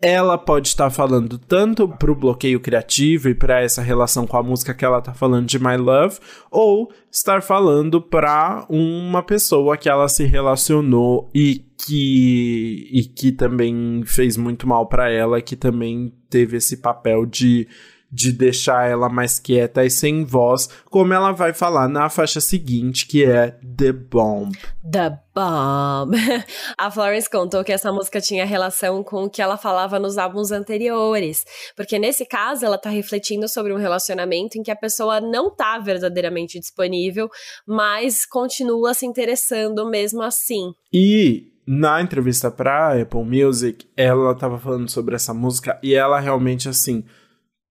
[0.03, 4.73] ela pode estar falando tanto pro bloqueio criativo e para essa relação com a música
[4.73, 6.19] que ela tá falando de My Love,
[6.51, 14.03] ou estar falando para uma pessoa que ela se relacionou e que e que também
[14.05, 17.65] fez muito mal para ela, que também teve esse papel de
[18.13, 23.07] de deixar ela mais quieta e sem voz, como ela vai falar na faixa seguinte,
[23.07, 24.55] que é The Bomb.
[24.89, 26.13] The Bomb.
[26.77, 30.51] A Florence contou que essa música tinha relação com o que ela falava nos álbuns
[30.51, 31.43] anteriores,
[31.75, 35.79] porque nesse caso ela tá refletindo sobre um relacionamento em que a pessoa não tá
[35.79, 37.27] verdadeiramente disponível,
[37.65, 40.71] mas continua se interessando mesmo assim.
[40.93, 46.69] E na entrevista pra Apple Music, ela tava falando sobre essa música e ela realmente
[46.69, 47.03] assim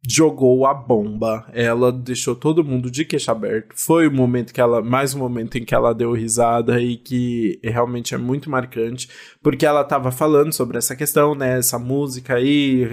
[0.05, 1.47] jogou a bomba.
[1.53, 3.75] Ela deixou todo mundo de queixo aberto.
[3.77, 7.61] Foi o momento que ela, mais um momento em que ela deu risada e que
[7.63, 9.09] realmente é muito marcante,
[9.41, 12.85] porque ela tava falando sobre essa questão, né, essa música aí,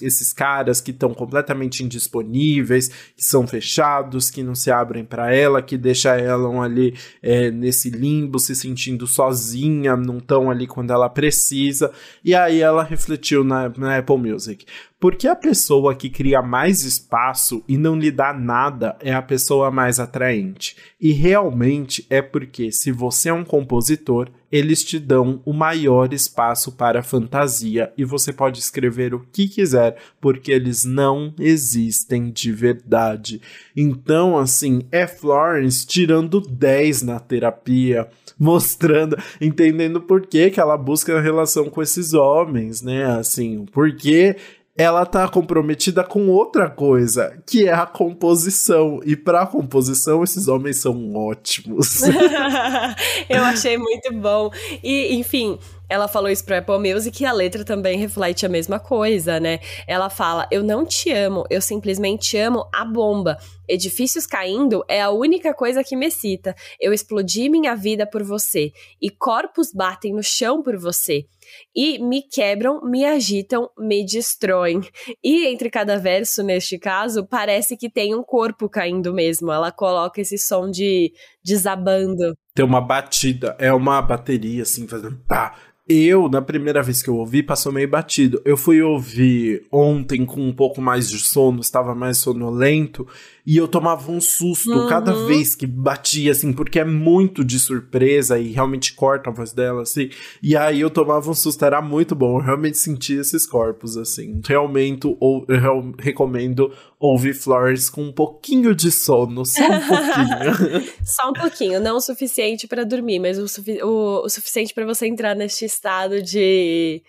[0.00, 5.60] esses caras que estão completamente indisponíveis, que são fechados, que não se abrem para ela,
[5.60, 11.10] que deixa ela ali é, nesse limbo, se sentindo sozinha, não tão ali quando ela
[11.10, 11.92] precisa.
[12.24, 14.64] E aí ela refletiu na, na Apple Music.
[15.00, 19.70] Porque a pessoa que cria mais espaço e não lhe dá nada é a pessoa
[19.70, 20.76] mais atraente.
[21.00, 26.70] E realmente é porque, se você é um compositor, eles te dão o maior espaço
[26.70, 33.42] para fantasia e você pode escrever o que quiser, porque eles não existem de verdade.
[33.76, 41.18] Então, assim, é Florence tirando 10 na terapia, mostrando, entendendo por que, que ela busca
[41.18, 43.06] a relação com esses homens, né?
[43.06, 44.36] Assim, porque
[44.76, 49.00] ela tá comprometida com outra coisa, que é a composição.
[49.04, 52.02] E pra composição, esses homens são ótimos.
[53.30, 54.50] Eu achei muito bom.
[54.82, 58.80] E, enfim, ela falou isso pro Apple Music e a letra também reflete a mesma
[58.80, 59.60] coisa, né?
[59.86, 63.38] Ela fala: Eu não te amo, eu simplesmente amo a bomba.
[63.68, 66.54] Edifícios caindo é a única coisa que me excita.
[66.80, 68.72] Eu explodi minha vida por você.
[69.00, 71.26] E corpos batem no chão por você.
[71.74, 74.80] E me quebram, me agitam, me destroem.
[75.22, 79.50] E entre cada verso, neste caso, parece que tem um corpo caindo mesmo.
[79.50, 81.12] Ela coloca esse som de
[81.44, 82.36] desabando.
[82.54, 85.56] Tem uma batida, é uma bateria assim, fazendo pá,
[85.86, 88.40] eu, na primeira vez que eu ouvi, passou meio batido.
[88.42, 93.06] Eu fui ouvir ontem com um pouco mais de sono, estava mais sonolento,
[93.46, 94.88] e eu tomava um susto uhum.
[94.88, 99.52] cada vez que batia, assim, porque é muito de surpresa e realmente corta a voz
[99.52, 100.08] dela, assim.
[100.42, 102.38] E aí eu tomava um susto, era muito bom.
[102.38, 104.40] Eu realmente senti esses corpos, assim.
[104.46, 110.90] Realmente, ou, eu recomendo ouvir Flores com um pouquinho de sono, só um pouquinho.
[111.04, 113.44] só um pouquinho, não o suficiente para dormir, mas o,
[113.84, 117.02] o, o suficiente para você entrar neste estado de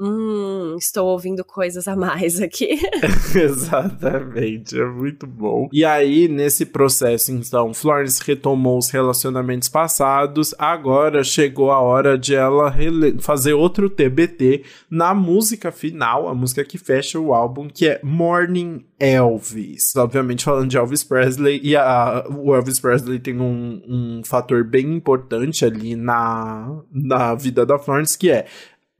[0.00, 2.78] Hum, estou ouvindo coisas a mais aqui.
[3.34, 5.68] Exatamente, é muito bom.
[5.72, 10.54] E aí, nesse processo, então, Florence retomou os relacionamentos passados.
[10.56, 12.72] Agora chegou a hora de ela
[13.18, 18.84] fazer outro TBT na música final, a música que fecha o álbum, que é Morning
[19.00, 19.96] Elvis.
[19.96, 24.94] Obviamente, falando de Elvis Presley, e a, o Elvis Presley tem um, um fator bem
[24.94, 28.46] importante ali na, na vida da Florence, que é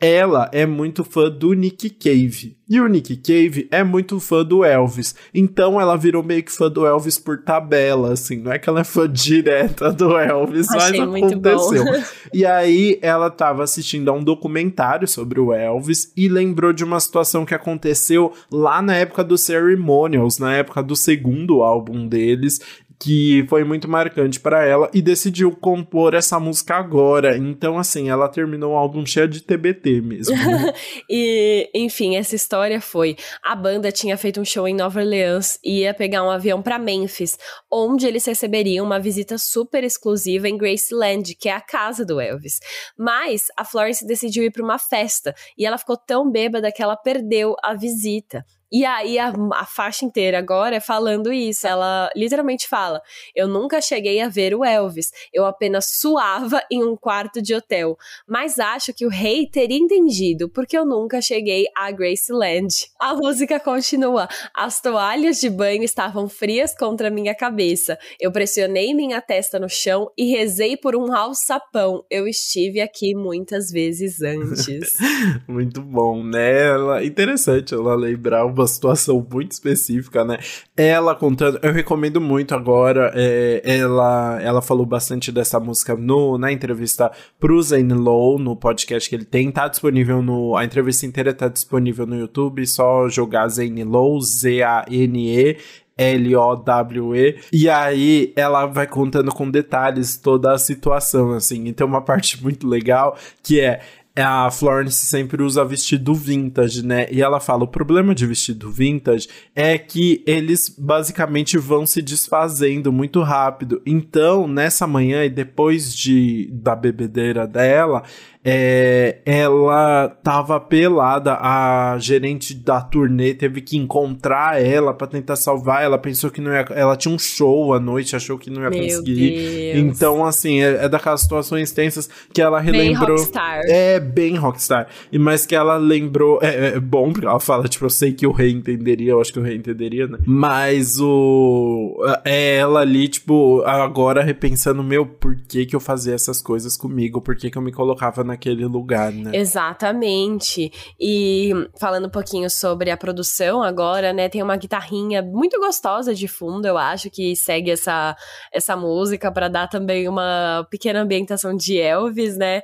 [0.01, 2.57] ela é muito fã do Nick Cave.
[2.71, 5.15] E o Nick Cave é muito fã do Elvis.
[5.35, 8.37] Então ela virou meio que fã do Elvis por tabela, assim.
[8.37, 11.85] Não é que ela é fã direta do Elvis, Achei mas aconteceu.
[12.33, 17.01] e aí ela tava assistindo a um documentário sobre o Elvis e lembrou de uma
[17.01, 22.61] situação que aconteceu lá na época dos Ceremonials, na época do segundo álbum deles,
[22.99, 27.37] que foi muito marcante para ela e decidiu compor essa música agora.
[27.37, 30.35] Então, assim, ela terminou o álbum cheio de TBT mesmo.
[30.37, 30.73] Né?
[31.09, 35.81] e, enfim, essa história foi: a banda tinha feito um show em Nova Orleans e
[35.81, 37.39] ia pegar um avião para Memphis,
[37.71, 42.59] onde eles receberiam uma visita super exclusiva em Graceland, que é a casa do Elvis.
[42.97, 46.97] Mas a Florence decidiu ir para uma festa e ela ficou tão bêbada que ela
[46.97, 48.45] perdeu a visita.
[48.71, 51.67] E aí a, a, faixa inteira agora é falando isso.
[51.67, 53.01] Ela literalmente fala:
[53.35, 55.11] Eu nunca cheguei a ver o Elvis.
[55.33, 57.97] Eu apenas suava em um quarto de hotel.
[58.27, 62.69] Mas acho que o rei teria entendido, porque eu nunca cheguei a Graceland.
[63.01, 64.29] A música continua.
[64.55, 67.99] As toalhas de banho estavam frias contra minha cabeça.
[68.21, 72.05] Eu pressionei minha testa no chão e rezei por um alçapão.
[72.11, 74.97] Eu estive aqui muitas vezes antes.
[75.49, 76.67] Muito bom, né?
[76.69, 80.39] Ela, interessante ela lembrar uma situação muito específica, né?
[80.77, 83.13] Ela contando, eu recomendo muito agora.
[83.15, 89.09] É, ela, ela falou bastante dessa música no, na entrevista pro Zane Lowe, no podcast
[89.09, 89.51] que ele tem.
[89.51, 90.57] Tá disponível no.
[90.57, 92.67] A entrevista inteira tá disponível no YouTube.
[92.67, 95.57] Só jogar Zane Lowe, Z-A-N-E.
[95.99, 97.41] L-O-W-E.
[97.53, 101.65] E aí ela vai contando com detalhes toda a situação, assim.
[101.65, 103.81] E tem uma parte muito legal que é
[104.21, 107.07] a Florence sempre usa vestido vintage, né?
[107.11, 112.93] E ela fala: o problema de vestido vintage é que eles basicamente vão se desfazendo
[112.93, 113.81] muito rápido.
[113.87, 118.03] Então, nessa manhã e depois de da bebedeira dela,
[118.51, 125.83] é, ela tava pelada, a gerente da turnê teve que encontrar ela para tentar salvar.
[125.83, 126.65] Ela pensou que não ia.
[126.71, 129.75] Ela tinha um show à noite, achou que não ia Meu conseguir.
[129.75, 129.77] Deus.
[129.77, 133.17] Então, assim, é, é, daquelas situações tensas que ela relembrou.
[133.17, 133.61] Bem rockstar.
[133.67, 134.89] É, bem rockstar.
[135.13, 136.39] E mas que ela lembrou.
[136.41, 139.31] É, é bom, porque ela fala, tipo, eu sei que o rei entenderia, eu acho
[139.31, 140.19] que o rei entenderia, né?
[140.25, 141.99] Mas o.
[142.25, 147.21] É ela ali, tipo, agora repensando, meu, por que que eu fazia essas coisas comigo?
[147.21, 149.33] Por que que eu me colocava naquele lugar, né?
[149.35, 150.73] Exatamente.
[150.99, 154.29] E falando um pouquinho sobre a produção agora, né?
[154.29, 158.17] Tem uma guitarrinha muito gostosa de fundo, eu acho, que segue essa,
[158.53, 162.63] essa música para dar também uma pequena ambientação de Elvis, né?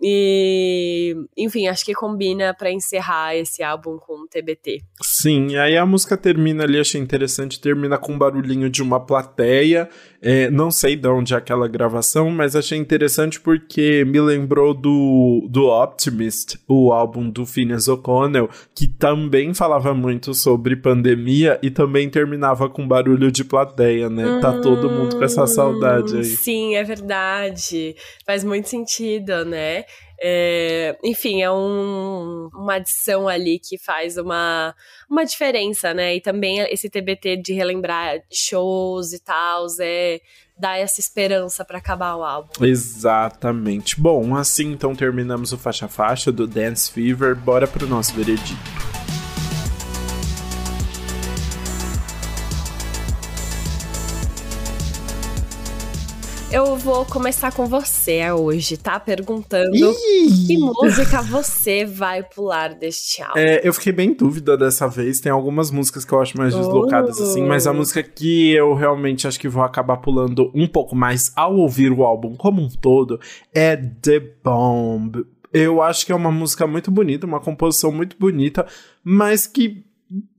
[0.00, 4.82] E, enfim, acho que combina para encerrar esse álbum com TBT.
[5.02, 9.88] Sim, aí a música termina ali, achei interessante, termina com um barulhinho de uma plateia.
[10.20, 15.46] É, não sei de onde é aquela gravação, mas achei interessante porque me lembrou do,
[15.48, 22.10] do Optimist, o álbum do Phineas O'Connell, que também falava muito sobre pandemia e também
[22.10, 24.26] terminava com barulho de plateia, né?
[24.26, 26.24] Hum, tá todo mundo com essa saudade aí.
[26.24, 27.94] Sim, é verdade.
[28.26, 29.85] Faz muito sentido, né?
[30.20, 34.74] É, enfim, é um, uma adição ali que faz uma,
[35.10, 36.16] uma diferença, né?
[36.16, 40.20] E também esse TBT de relembrar shows e tal, é
[40.58, 42.64] dar essa esperança para acabar o álbum.
[42.64, 44.00] Exatamente.
[44.00, 47.36] Bom, assim então terminamos o faixa faixa do Dance Fever.
[47.36, 48.85] Bora pro nosso veredito.
[56.50, 59.00] Eu vou começar com você hoje, tá?
[59.00, 60.46] Perguntando Ih!
[60.46, 63.38] que música você vai pular deste álbum.
[63.38, 65.18] É, eu fiquei bem em dúvida dessa vez.
[65.18, 67.74] Tem algumas músicas que eu acho mais deslocadas, assim, mas a oh.
[67.74, 72.04] música que eu realmente acho que vou acabar pulando um pouco mais ao ouvir o
[72.04, 73.20] álbum como um todo
[73.52, 75.26] é The Bomb.
[75.52, 78.64] Eu acho que é uma música muito bonita, uma composição muito bonita,
[79.02, 79.84] mas que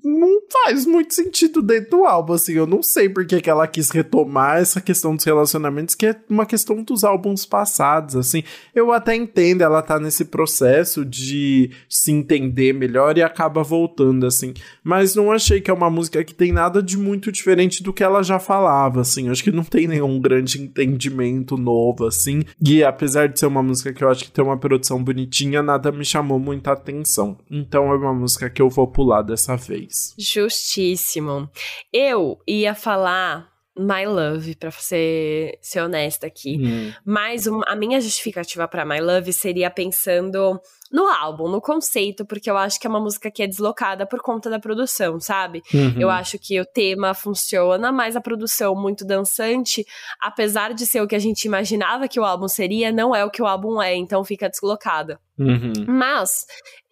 [0.04, 2.54] não faz muito sentido dentro do álbum, assim.
[2.54, 6.46] Eu não sei porque que ela quis retomar essa questão dos relacionamentos, que é uma
[6.46, 8.44] questão dos álbuns passados, assim.
[8.74, 14.54] Eu até entendo, ela tá nesse processo de se entender melhor e acaba voltando, assim.
[14.84, 18.04] Mas não achei que é uma música que tem nada de muito diferente do que
[18.04, 19.30] ela já falava, assim.
[19.30, 22.44] acho que não tem nenhum grande entendimento novo, assim.
[22.64, 25.92] E apesar de ser uma música que eu acho que tem uma produção bonitinha, nada
[25.92, 27.38] me chamou muita atenção.
[27.50, 29.97] Então é uma música que eu vou pular dessa vez.
[30.18, 31.50] Justíssimo.
[31.92, 36.58] Eu ia falar My Love, pra ser, ser honesta aqui.
[36.60, 36.94] Hum.
[37.06, 40.60] Mas a minha justificativa para My Love seria pensando
[40.92, 44.22] no álbum, no conceito, porque eu acho que é uma música que é deslocada por
[44.22, 45.62] conta da produção, sabe?
[45.74, 45.96] Uhum.
[46.00, 49.86] Eu acho que o tema funciona, mas a produção muito dançante,
[50.22, 53.32] apesar de ser o que a gente imaginava que o álbum seria, não é o
[53.32, 55.20] que o álbum é, então fica deslocada.
[55.40, 55.86] Uhum.
[55.88, 56.46] Mas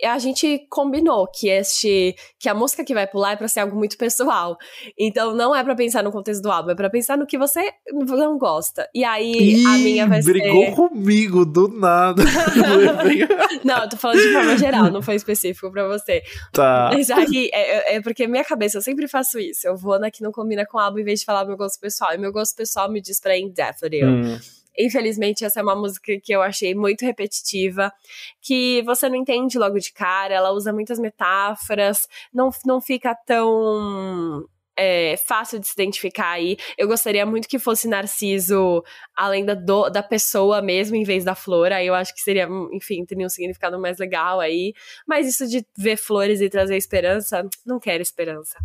[0.04, 3.76] a gente combinou que este que a música que vai pular é para ser algo
[3.76, 4.56] muito pessoal.
[5.00, 7.72] Então não é para pensar no contexto do álbum, é para pensar no que você
[7.92, 8.88] não gosta.
[8.94, 12.24] E aí Ih, a minha vai brigou ser brigou comigo do nada.
[13.66, 16.24] não, eu tô falando de forma geral, não foi específico para você.
[16.52, 16.90] Tá.
[16.94, 19.68] Mas aí é, é, é, porque minha cabeça eu sempre faço isso.
[19.68, 21.80] Eu vou na que não combina com o álbum em vez de falar meu gosto
[21.80, 22.14] pessoal.
[22.14, 24.03] E meu gosto pessoal me diz para Indefinite.
[24.03, 24.38] Hum.
[24.78, 27.94] Infelizmente, essa é uma música que eu achei muito repetitiva,
[28.41, 34.45] que você não entende logo de cara, ela usa muitas metáforas, não, não fica tão
[34.78, 36.58] é, fácil de se identificar aí.
[36.78, 38.84] Eu gostaria muito que fosse Narciso
[39.16, 41.72] além da, do, da pessoa mesmo, em vez da flor.
[41.72, 44.74] Aí eu acho que seria, enfim, teria um significado mais legal aí.
[45.08, 48.58] Mas isso de ver flores e trazer esperança, não quero esperança.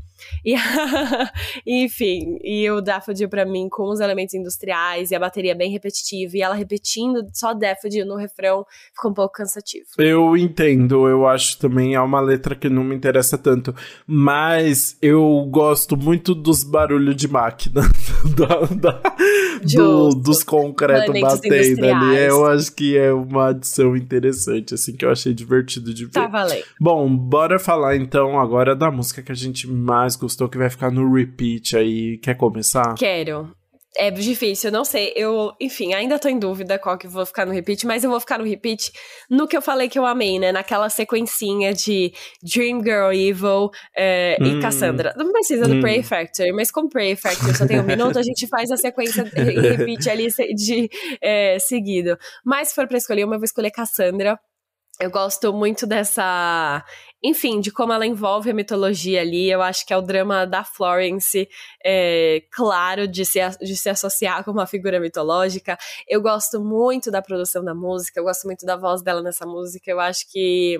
[0.44, 0.54] E,
[1.84, 6.36] enfim, e o Daffodil para mim, com os elementos industriais e a bateria bem repetitiva,
[6.36, 8.64] e ela repetindo só Daffodil no refrão,
[8.94, 9.86] ficou um pouco cansativo.
[9.98, 13.74] Eu entendo, eu acho também é uma letra que não me interessa tanto,
[14.06, 17.82] mas eu gosto muito dos barulhos de máquina,
[18.36, 19.02] da, da,
[19.74, 22.18] do, dos concretos batendo ali.
[22.18, 26.12] Eu acho que é uma adição interessante, assim, que eu achei divertido de ver.
[26.12, 26.64] Tá valendo.
[26.80, 30.90] Bom, bora falar então agora da música que a gente mais gostou, que vai ficar
[30.90, 32.18] no repeat aí.
[32.18, 32.94] Quer começar?
[32.94, 33.59] Quero.
[33.96, 35.12] É difícil, eu não sei.
[35.16, 38.20] Eu, enfim, ainda tô em dúvida qual que vou ficar no repeat, mas eu vou
[38.20, 38.92] ficar no repeat
[39.28, 40.52] no que eu falei que eu amei, né?
[40.52, 44.58] Naquela sequencinha de Dream Girl Evil é, hum.
[44.58, 45.12] e Cassandra.
[45.16, 45.76] Não precisa hum.
[45.76, 48.76] do Prey Factor, mas com Prey Factor só tem um minuto, a gente faz a
[48.76, 50.88] sequência repeat ali de
[51.20, 52.16] é, seguido.
[52.44, 54.38] Mas se for pra escolher uma, eu vou escolher Cassandra.
[55.00, 56.84] Eu gosto muito dessa
[57.22, 59.50] enfim, de como ela envolve a mitologia ali.
[59.50, 61.48] Eu acho que é o drama da Florence,
[61.84, 65.78] é, claro, de se, de se associar com uma figura mitológica.
[66.08, 69.90] Eu gosto muito da produção da música, eu gosto muito da voz dela nessa música.
[69.90, 70.78] Eu acho que,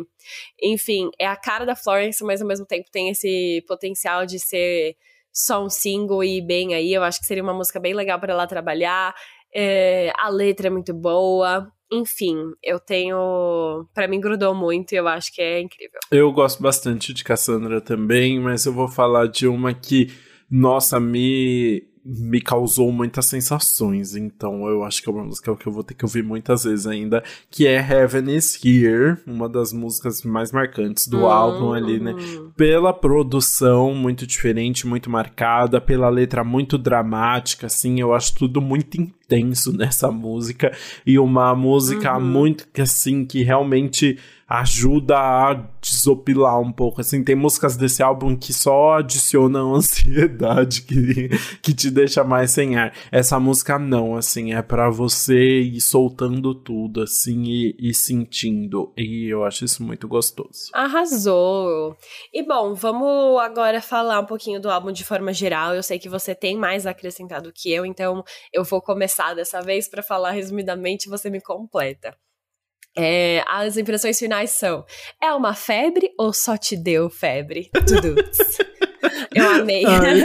[0.63, 4.97] enfim, é a cara da Florence, mas ao mesmo tempo tem esse potencial de ser
[5.33, 6.93] só um single e bem aí.
[6.93, 9.15] Eu acho que seria uma música bem legal para ela trabalhar.
[9.55, 11.71] É, a letra é muito boa.
[11.93, 13.89] Enfim, eu tenho.
[13.93, 15.99] para mim, grudou muito e eu acho que é incrível.
[16.11, 20.07] Eu gosto bastante de Cassandra também, mas eu vou falar de uma que,
[20.49, 21.83] nossa, me
[22.19, 25.95] me causou muitas sensações, então eu acho que é uma música que eu vou ter
[25.95, 31.07] que ouvir muitas vezes ainda, que é Heaven is Here, uma das músicas mais marcantes
[31.07, 32.15] do álbum ali, né?
[32.57, 39.01] Pela produção muito diferente, muito marcada, pela letra muito dramática, assim, eu acho tudo muito
[39.01, 40.73] intenso nessa música
[41.07, 42.25] e uma música uhum.
[42.25, 44.19] muito assim que realmente
[44.51, 47.01] ajuda a desopilar um pouco.
[47.01, 51.29] Assim, tem músicas desse álbum que só adicionam ansiedade, que,
[51.63, 52.93] que te deixa mais sem ar.
[53.13, 58.93] Essa música não, assim, é para você ir soltando tudo, assim, e, e sentindo.
[58.97, 60.71] E eu acho isso muito gostoso.
[60.75, 61.97] Arrasou!
[62.35, 65.77] E bom, vamos agora falar um pouquinho do álbum de forma geral.
[65.77, 69.89] Eu sei que você tem mais acrescentado que eu, então eu vou começar dessa vez
[69.89, 72.17] para falar resumidamente, você me completa.
[72.97, 74.85] É, as impressões finais são:
[75.23, 77.71] é uma febre ou só te deu febre?
[79.35, 79.85] Eu amei.
[79.87, 80.23] Ai,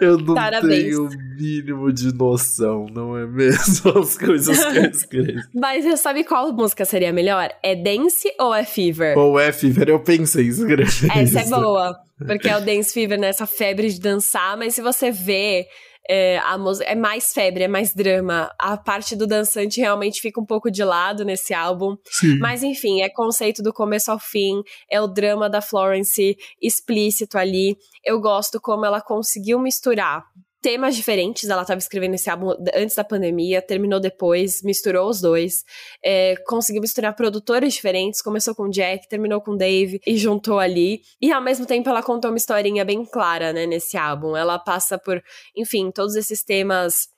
[0.00, 0.84] eu não Parabéns.
[0.84, 3.90] tenho o mínimo de noção, não é mesmo?
[3.98, 5.40] As coisas que eu escrevo.
[5.54, 7.50] Mas você sabe qual música seria melhor?
[7.62, 9.16] É Dance ou é Fever?
[9.16, 11.10] Ou é Fever, eu pensei em escrever.
[11.16, 11.96] Essa é boa.
[12.18, 13.28] Porque é o Dance Fever, né?
[13.28, 15.66] Essa febre de dançar, mas se você vê
[16.08, 18.50] é, a é mais febre, é mais drama.
[18.58, 21.96] A parte do dançante realmente fica um pouco de lado nesse álbum.
[22.06, 22.38] Sim.
[22.38, 27.76] Mas enfim, é conceito do começo ao fim, é o drama da Florence explícito ali.
[28.02, 30.24] Eu gosto como ela conseguiu misturar
[30.60, 31.48] temas diferentes.
[31.48, 35.64] Ela estava escrevendo esse álbum antes da pandemia, terminou depois, misturou os dois.
[36.04, 38.22] É, conseguiu misturar produtores diferentes.
[38.22, 41.00] Começou com Jack, terminou com Dave e juntou ali.
[41.20, 44.36] E ao mesmo tempo ela contou uma historinha bem clara, né, nesse álbum.
[44.36, 45.22] Ela passa por,
[45.56, 47.08] enfim, todos esses temas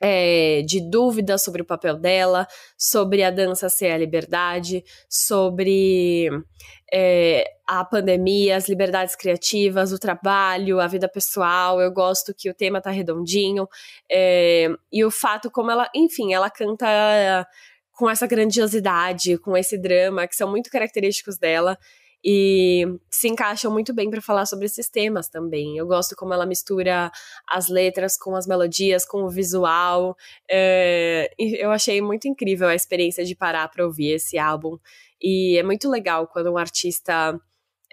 [0.00, 2.46] é, de dúvidas sobre o papel dela,
[2.76, 6.30] sobre a dança ser a liberdade, sobre
[6.92, 11.80] é, a pandemia, as liberdades criativas, o trabalho, a vida pessoal.
[11.80, 13.68] Eu gosto que o tema tá redondinho.
[14.10, 17.46] É, e o fato como ela, enfim, ela canta
[17.92, 21.76] com essa grandiosidade, com esse drama, que são muito característicos dela
[22.24, 25.76] e se encaixam muito bem para falar sobre esses temas também.
[25.76, 27.10] Eu gosto como ela mistura
[27.48, 30.16] as letras com as melodias, com o visual.
[30.50, 34.78] É, eu achei muito incrível a experiência de parar para ouvir esse álbum.
[35.20, 37.38] E é muito legal quando um artista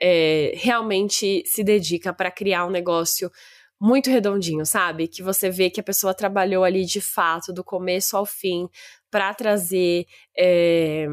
[0.01, 3.31] é, realmente se dedica para criar um negócio
[3.79, 5.07] muito redondinho, sabe?
[5.07, 8.67] Que você vê que a pessoa trabalhou ali de fato, do começo ao fim,
[9.11, 10.05] para trazer.
[10.37, 11.07] É,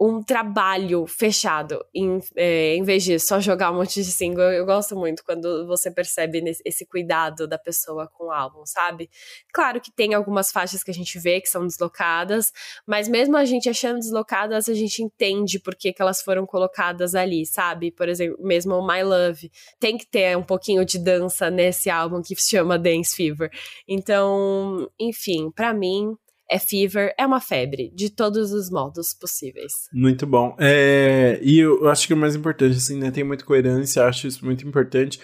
[0.00, 4.44] um trabalho fechado, em, é, em vez de só jogar um monte de single.
[4.44, 8.64] Eu, eu gosto muito quando você percebe nesse, esse cuidado da pessoa com o álbum,
[8.64, 9.10] sabe?
[9.52, 12.52] Claro que tem algumas faixas que a gente vê que são deslocadas,
[12.86, 17.14] mas mesmo a gente achando deslocadas, a gente entende por que, que elas foram colocadas
[17.16, 17.90] ali, sabe?
[17.90, 19.50] Por exemplo, mesmo o My Love.
[19.80, 23.50] Tem que ter um pouquinho de dança nesse álbum que se chama Dance Fever.
[23.88, 26.16] Então, enfim, para mim,
[26.50, 29.72] é fever, é uma febre, de todos os modos possíveis.
[29.92, 30.56] Muito bom.
[30.58, 33.10] É, e eu acho que o mais importante, assim, né?
[33.10, 35.20] Tem muita coerência, acho isso muito importante.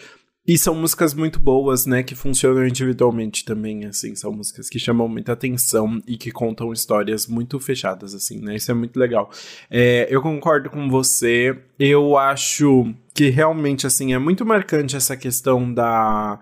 [0.46, 2.02] E são músicas muito boas, né?
[2.02, 4.14] Que funcionam individualmente também, assim.
[4.14, 8.56] São músicas que chamam muita atenção e que contam histórias muito fechadas, assim, né?
[8.56, 9.30] Isso é muito legal.
[9.70, 11.58] É, eu concordo com você.
[11.78, 16.38] Eu acho que realmente, assim, é muito marcante essa questão da...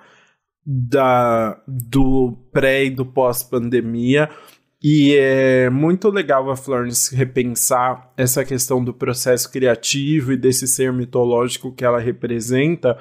[0.64, 4.30] Da, do pré e do pós-pandemia,
[4.82, 10.92] e é muito legal a Florence repensar essa questão do processo criativo e desse ser
[10.92, 12.98] mitológico que ela representa,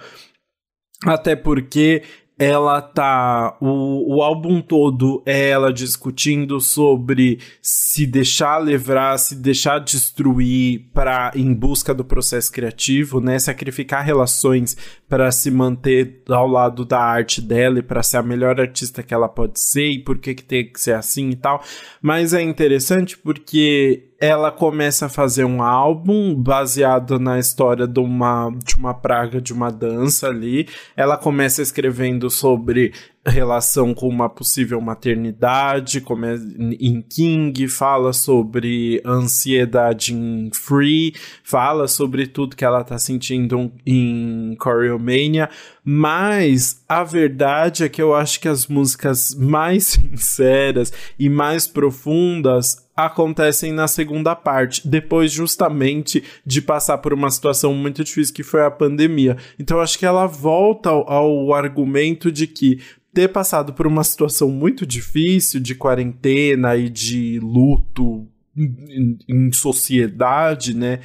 [1.03, 2.03] até porque
[2.41, 3.55] ela tá.
[3.61, 11.31] O, o álbum todo é ela discutindo sobre se deixar levar, se deixar destruir para
[11.35, 13.37] em busca do processo criativo, né?
[13.37, 14.75] Sacrificar relações
[15.07, 19.13] para se manter ao lado da arte dela e para ser a melhor artista que
[19.13, 21.63] ela pode ser e por que, que tem que ser assim e tal.
[22.01, 28.51] Mas é interessante porque ela começa a fazer um álbum baseado na história de uma,
[28.63, 30.67] de uma praga de uma dança ali.
[30.95, 32.93] Ela começa escrevendo sobre
[33.25, 42.25] relação com uma possível maternidade, como em King, fala sobre ansiedade em Free, fala sobre
[42.25, 45.49] tudo que ela tá sentindo em Choreomania,
[45.83, 52.87] mas a verdade é que eu acho que as músicas mais sinceras e mais profundas
[53.05, 58.63] acontecem na segunda parte, depois justamente de passar por uma situação muito difícil que foi
[58.63, 59.37] a pandemia.
[59.59, 62.79] Então acho que ela volta ao, ao argumento de que
[63.13, 70.75] ter passado por uma situação muito difícil de quarentena e de luto em, em sociedade,
[70.75, 70.99] né?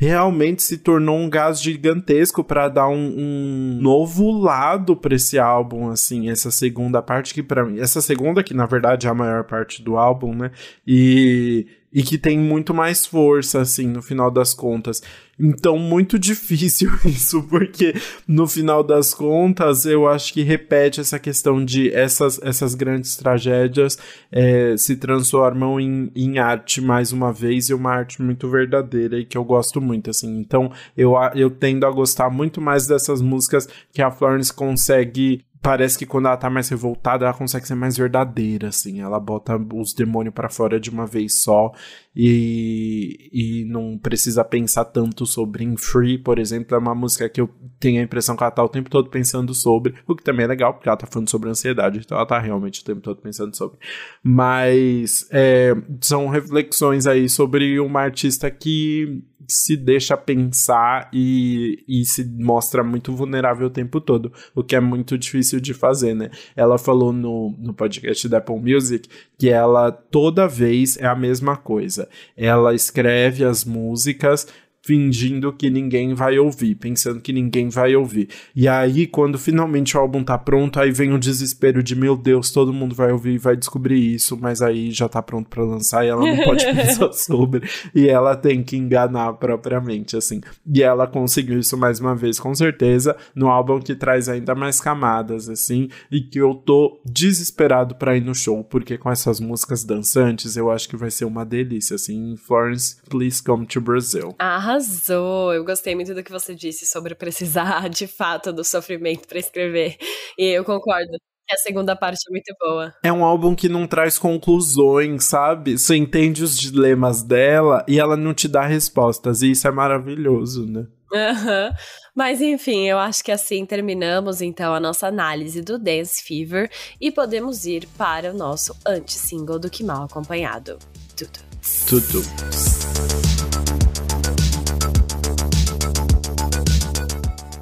[0.00, 5.90] Realmente se tornou um gás gigantesco para dar um, um, novo lado para esse álbum,
[5.90, 9.42] assim, essa segunda parte que para mim, essa segunda que na verdade é a maior
[9.42, 10.52] parte do álbum, né?
[10.86, 15.02] E e que tem muito mais força, assim, no final das contas.
[15.40, 17.94] Então, muito difícil isso, porque
[18.26, 23.96] no final das contas, eu acho que repete essa questão de essas, essas grandes tragédias
[24.30, 29.24] é, se transformam em, em arte mais uma vez, e uma arte muito verdadeira e
[29.24, 30.38] que eu gosto muito, assim.
[30.38, 35.98] Então, eu, eu tendo a gostar muito mais dessas músicas que a Florence consegue parece
[35.98, 39.00] que quando ela tá mais revoltada, ela consegue ser mais verdadeira, assim.
[39.00, 41.72] Ela bota os demônios para fora de uma vez só
[42.20, 45.62] e, e não precisa pensar tanto sobre.
[45.62, 48.64] Em Free, por exemplo, é uma música que eu tenho a impressão que ela tá
[48.64, 51.48] o tempo todo pensando sobre, o que também é legal, porque ela tá falando sobre
[51.48, 53.78] ansiedade, então ela tá realmente o tempo todo pensando sobre.
[54.20, 62.22] Mas é, são reflexões aí sobre uma artista que se deixa pensar e, e se
[62.24, 66.30] mostra muito vulnerável o tempo todo, o que é muito difícil de fazer, né?
[66.54, 69.08] Ela falou no, no podcast da Apple Music
[69.38, 72.07] que ela toda vez é a mesma coisa.
[72.36, 74.46] Ela escreve as músicas
[74.88, 78.30] fingindo que ninguém vai ouvir, pensando que ninguém vai ouvir.
[78.56, 82.50] E aí, quando finalmente o álbum tá pronto, aí vem o desespero de meu Deus,
[82.50, 86.06] todo mundo vai ouvir e vai descobrir isso, mas aí já tá pronto para lançar
[86.06, 87.68] e ela não pode pensar sobre.
[87.94, 90.40] E ela tem que enganar propriamente, assim.
[90.66, 94.80] E ela conseguiu isso mais uma vez, com certeza, no álbum que traz ainda mais
[94.80, 99.84] camadas, assim, e que eu tô desesperado para ir no show, porque com essas músicas
[99.84, 102.36] dançantes eu acho que vai ser uma delícia, assim.
[102.38, 104.34] Florence, please come to Brazil.
[104.40, 105.52] Aham arrasou.
[105.52, 109.96] Eu gostei muito do que você disse sobre precisar de fato do sofrimento para escrever.
[110.38, 111.10] E eu concordo.
[111.50, 112.94] A segunda parte é muito boa.
[113.02, 115.78] É um álbum que não traz conclusões, sabe?
[115.78, 119.40] Você entende os dilemas dela e ela não te dá respostas.
[119.40, 120.86] E isso é maravilhoso, né?
[121.10, 121.74] Uhum.
[122.14, 127.10] Mas enfim, eu acho que assim terminamos então a nossa análise do Dance Fever e
[127.10, 130.78] podemos ir para o nosso anti-single do Que Mal Acompanhado.
[131.16, 131.40] Tudo.
[131.88, 133.07] Tudo.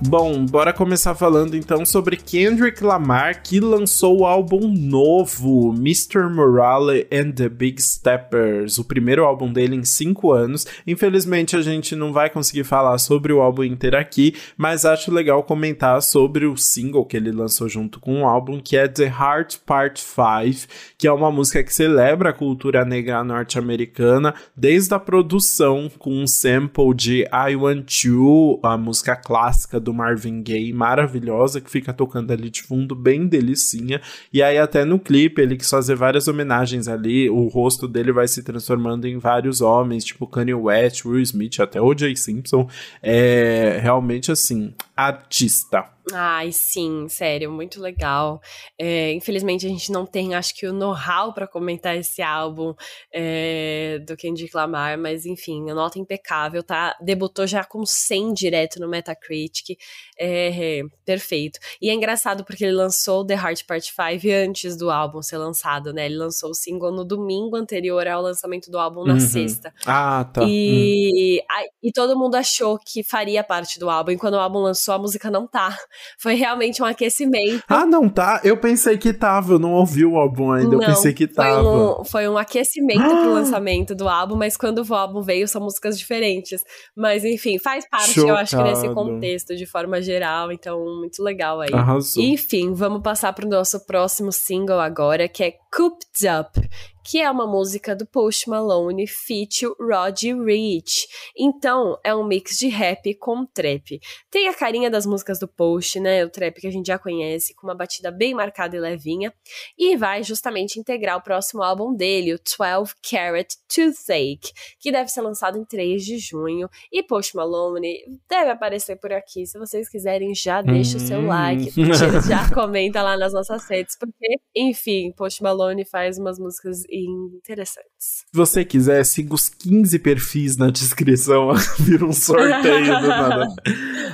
[0.03, 6.29] Bom, bora começar falando então sobre Kendrick Lamar, que lançou o álbum novo, Mr.
[6.31, 10.67] Morale and the Big Steppers, o primeiro álbum dele em cinco anos.
[10.87, 15.43] Infelizmente a gente não vai conseguir falar sobre o álbum inteiro aqui, mas acho legal
[15.43, 19.61] comentar sobre o single que ele lançou junto com o álbum, que é The Heart
[19.65, 20.69] Part 5,
[20.99, 26.27] que é uma música que celebra a cultura negra norte-americana, desde a produção com um
[26.27, 32.33] sample de I Want You, a música clássica do Marvin Gaye, maravilhosa, que fica tocando
[32.33, 34.01] ali de fundo, bem delicinha.
[34.33, 37.31] E aí, até no clipe, ele quis fazer várias homenagens ali.
[37.31, 41.81] O rosto dele vai se transformando em vários homens, tipo Kanye West, Will Smith, até
[41.81, 42.69] o Jay Simpson.
[43.01, 45.96] É realmente assim, artista.
[46.13, 48.41] Ai, sim, sério, muito legal.
[48.79, 52.75] É, infelizmente a gente não tem, acho que, o know-how para comentar esse álbum
[53.13, 56.97] é, do Kendrick Lamar, mas enfim, a nota impecável, tá?
[57.01, 59.77] Debutou já com 100 direto no Metacritic,
[60.17, 61.59] é, perfeito.
[61.83, 65.93] E é engraçado porque ele lançou The Heart Part 5 antes do álbum ser lançado,
[65.93, 66.07] né?
[66.07, 69.21] Ele lançou o single no domingo anterior ao lançamento do álbum na uhum.
[69.21, 69.75] sexta.
[69.85, 70.43] Ah, tá.
[70.47, 71.47] E, hum.
[71.51, 74.95] a, e todo mundo achou que faria parte do álbum, e quando o álbum lançou,
[74.95, 75.77] a música não tá.
[76.19, 77.63] Foi realmente um aquecimento.
[77.69, 78.41] Ah, não tá?
[78.45, 81.63] Eu pensei que tava, eu não ouvi o álbum ainda, não, eu pensei que tava.
[81.63, 83.23] Foi um, foi um aquecimento ah.
[83.23, 86.63] pro lançamento do álbum, mas quando o álbum veio são músicas diferentes.
[86.97, 88.29] Mas enfim, faz parte, Chocado.
[88.29, 91.73] eu acho que nesse contexto, de forma geral, então muito legal aí.
[91.73, 92.23] Arrasou.
[92.23, 96.59] Enfim, vamos passar pro nosso próximo single agora, que é Cooped Up,
[97.05, 99.67] que é uma música do Post Malone feat.
[99.79, 101.07] Roddy Rich.
[101.39, 104.01] Então, é um mix de rap com trap.
[104.31, 106.25] Tem a carinha das músicas do Post, né?
[106.25, 109.33] O trap que a gente já conhece, com uma batida bem marcada e levinha.
[109.79, 115.21] E vai justamente integrar o próximo álbum dele, o 12 Carat Toothache, que deve ser
[115.21, 116.69] lançado em 3 de junho.
[116.91, 117.99] E Post Malone
[118.29, 119.47] deve aparecer por aqui.
[119.47, 121.01] Se vocês quiserem, já deixa hum.
[121.03, 121.27] o seu hum.
[121.27, 121.71] like,
[122.27, 128.25] já comenta lá nas nossas redes, porque, enfim, Post Malone faz umas músicas interessantes.
[128.27, 133.47] Se você quiser, siga os 15 perfis na descrição, vira um sorteio do nada.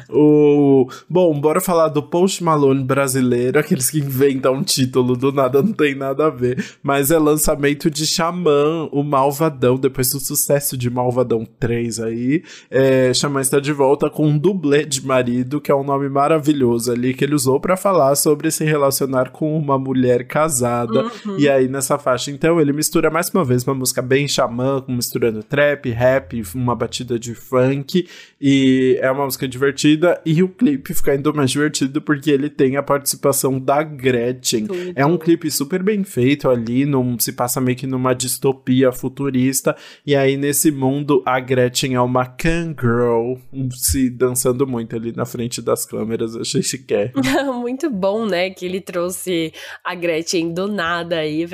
[0.08, 0.88] O...
[1.08, 5.72] Bom, bora falar do Post Malone brasileiro, aqueles que inventam um título do nada, não
[5.72, 6.64] tem nada a ver.
[6.82, 12.42] Mas é lançamento de Xamã, o Malvadão, depois do sucesso de Malvadão 3 aí.
[12.70, 16.92] É, Xamã está de volta com um dublê de marido, que é um nome maravilhoso
[16.92, 21.04] ali, que ele usou para falar sobre se relacionar com uma mulher casada.
[21.04, 21.31] Uhum.
[21.38, 25.42] E aí, nessa faixa, então, ele mistura mais uma vez uma música bem xamã, misturando
[25.42, 28.06] trap, rap, uma batida de funk.
[28.40, 30.20] E é uma música divertida.
[30.24, 34.66] E o clipe fica ainda mais divertido porque ele tem a participação da Gretchen.
[34.66, 34.92] Tudo.
[34.94, 39.74] É um clipe super bem feito ali, num, se passa meio que numa distopia futurista.
[40.06, 43.36] E aí, nesse mundo, a Gretchen é uma Kangirl,
[43.72, 46.36] se dançando muito ali na frente das câmeras.
[46.36, 46.92] Achei chique.
[47.60, 48.50] muito bom, né?
[48.50, 49.52] Que ele trouxe
[49.84, 51.46] a Gretchen do nada aí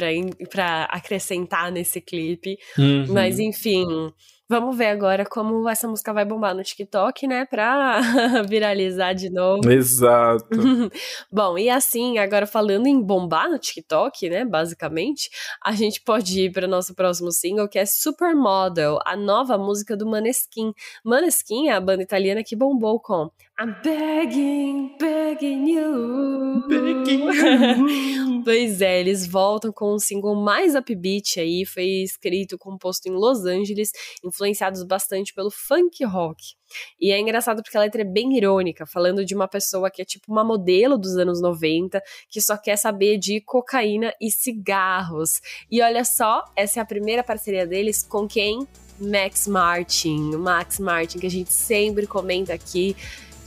[0.51, 2.59] pra acrescentar nesse clipe.
[2.79, 3.07] Uhum.
[3.09, 4.13] Mas enfim,
[4.51, 7.45] Vamos ver agora como essa música vai bombar no TikTok, né?
[7.45, 8.01] Pra
[8.49, 9.71] viralizar de novo.
[9.71, 10.49] Exato.
[11.31, 14.47] Bom, e assim, agora falando em bombar no TikTok, né?
[14.47, 15.29] Basicamente,
[15.63, 19.95] a gente pode ir para o nosso próximo single, que é Supermodel, a nova música
[19.95, 20.73] do Maneskin.
[21.05, 23.31] Maneskin é a banda italiana que bombou com
[23.61, 26.63] I'm begging, begging you.
[26.69, 28.43] Begging you.
[28.45, 33.45] pois é, eles voltam com um single mais upbeat aí, foi escrito, composto em Los
[33.47, 33.91] Angeles,
[34.25, 36.55] influenciados bastante pelo funk rock.
[37.01, 40.05] E é engraçado porque a letra é bem irônica, falando de uma pessoa que é
[40.05, 45.41] tipo uma modelo dos anos 90, que só quer saber de cocaína e cigarros.
[45.69, 48.69] E olha só, essa é a primeira parceria deles com quem?
[49.01, 50.37] Max Martin.
[50.37, 52.97] Max Martin, que a gente sempre comenta aqui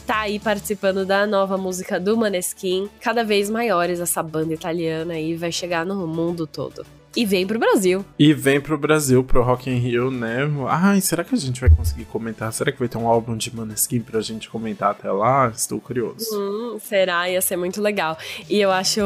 [0.05, 2.89] tá aí participando da nova música do Maneskin.
[2.99, 6.85] Cada vez maiores essa banda italiana aí vai chegar no mundo todo.
[7.15, 8.05] E vem pro Brasil.
[8.17, 10.39] E vem pro Brasil, pro Rock in Rio, né?
[10.67, 12.51] Ai, será que a gente vai conseguir comentar?
[12.53, 15.51] Será que vai ter um álbum de Maneskin pra gente comentar até lá?
[15.53, 16.25] Estou curioso.
[16.33, 17.29] Hum, será?
[17.29, 18.17] Ia ser muito legal.
[18.49, 19.01] E eu acho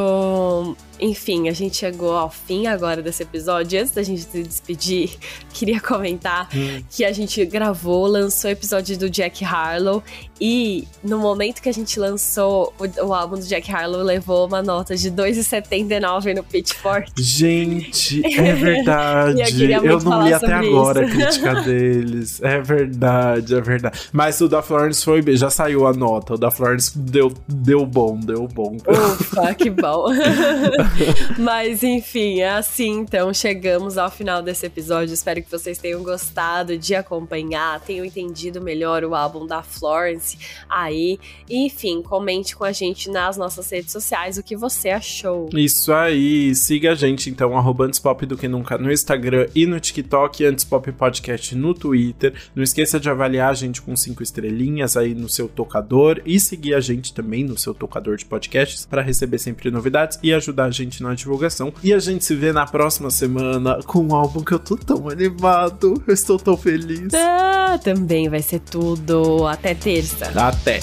[0.99, 3.79] enfim, a gente chegou ao fim agora desse episódio.
[3.79, 5.11] Antes da gente se despedir,
[5.53, 6.83] queria comentar hum.
[6.89, 10.03] que a gente gravou, lançou o episódio do Jack Harlow
[10.39, 14.61] e no momento que a gente lançou o, o álbum do Jack Harlow, levou uma
[14.61, 17.11] nota de 2,79 no Pitchfork.
[17.17, 19.71] Gente, é verdade.
[19.71, 21.13] eu, eu não li até agora isso.
[21.13, 22.41] a crítica deles.
[22.41, 23.99] É verdade, é verdade.
[24.11, 26.33] Mas o da Florence foi bem, já saiu a nota.
[26.33, 28.77] O da Florence deu, deu bom, deu bom.
[28.87, 30.07] Ufa, que bom.
[31.37, 35.13] Mas enfim, é assim então chegamos ao final desse episódio.
[35.13, 40.37] Espero que vocês tenham gostado de acompanhar, tenham entendido melhor o álbum da Florence
[40.69, 41.19] aí.
[41.49, 45.49] Enfim, comente com a gente nas nossas redes sociais o que você achou.
[45.53, 49.79] Isso aí, siga a gente então, arroba Antspop do que nunca no Instagram e no
[49.79, 52.33] TikTok, Antspop Podcast no Twitter.
[52.55, 56.73] Não esqueça de avaliar a gente com cinco estrelinhas aí no seu tocador e seguir
[56.73, 60.71] a gente também no seu tocador de podcasts para receber sempre novidades e ajudar a
[60.71, 61.73] gente na divulgação.
[61.83, 65.09] E a gente se vê na próxima semana com um álbum que eu tô tão
[65.09, 66.03] animado.
[66.07, 67.13] Eu estou tão feliz.
[67.13, 69.47] Ah, também vai ser tudo.
[69.47, 70.31] Até terça.
[70.35, 70.79] Até.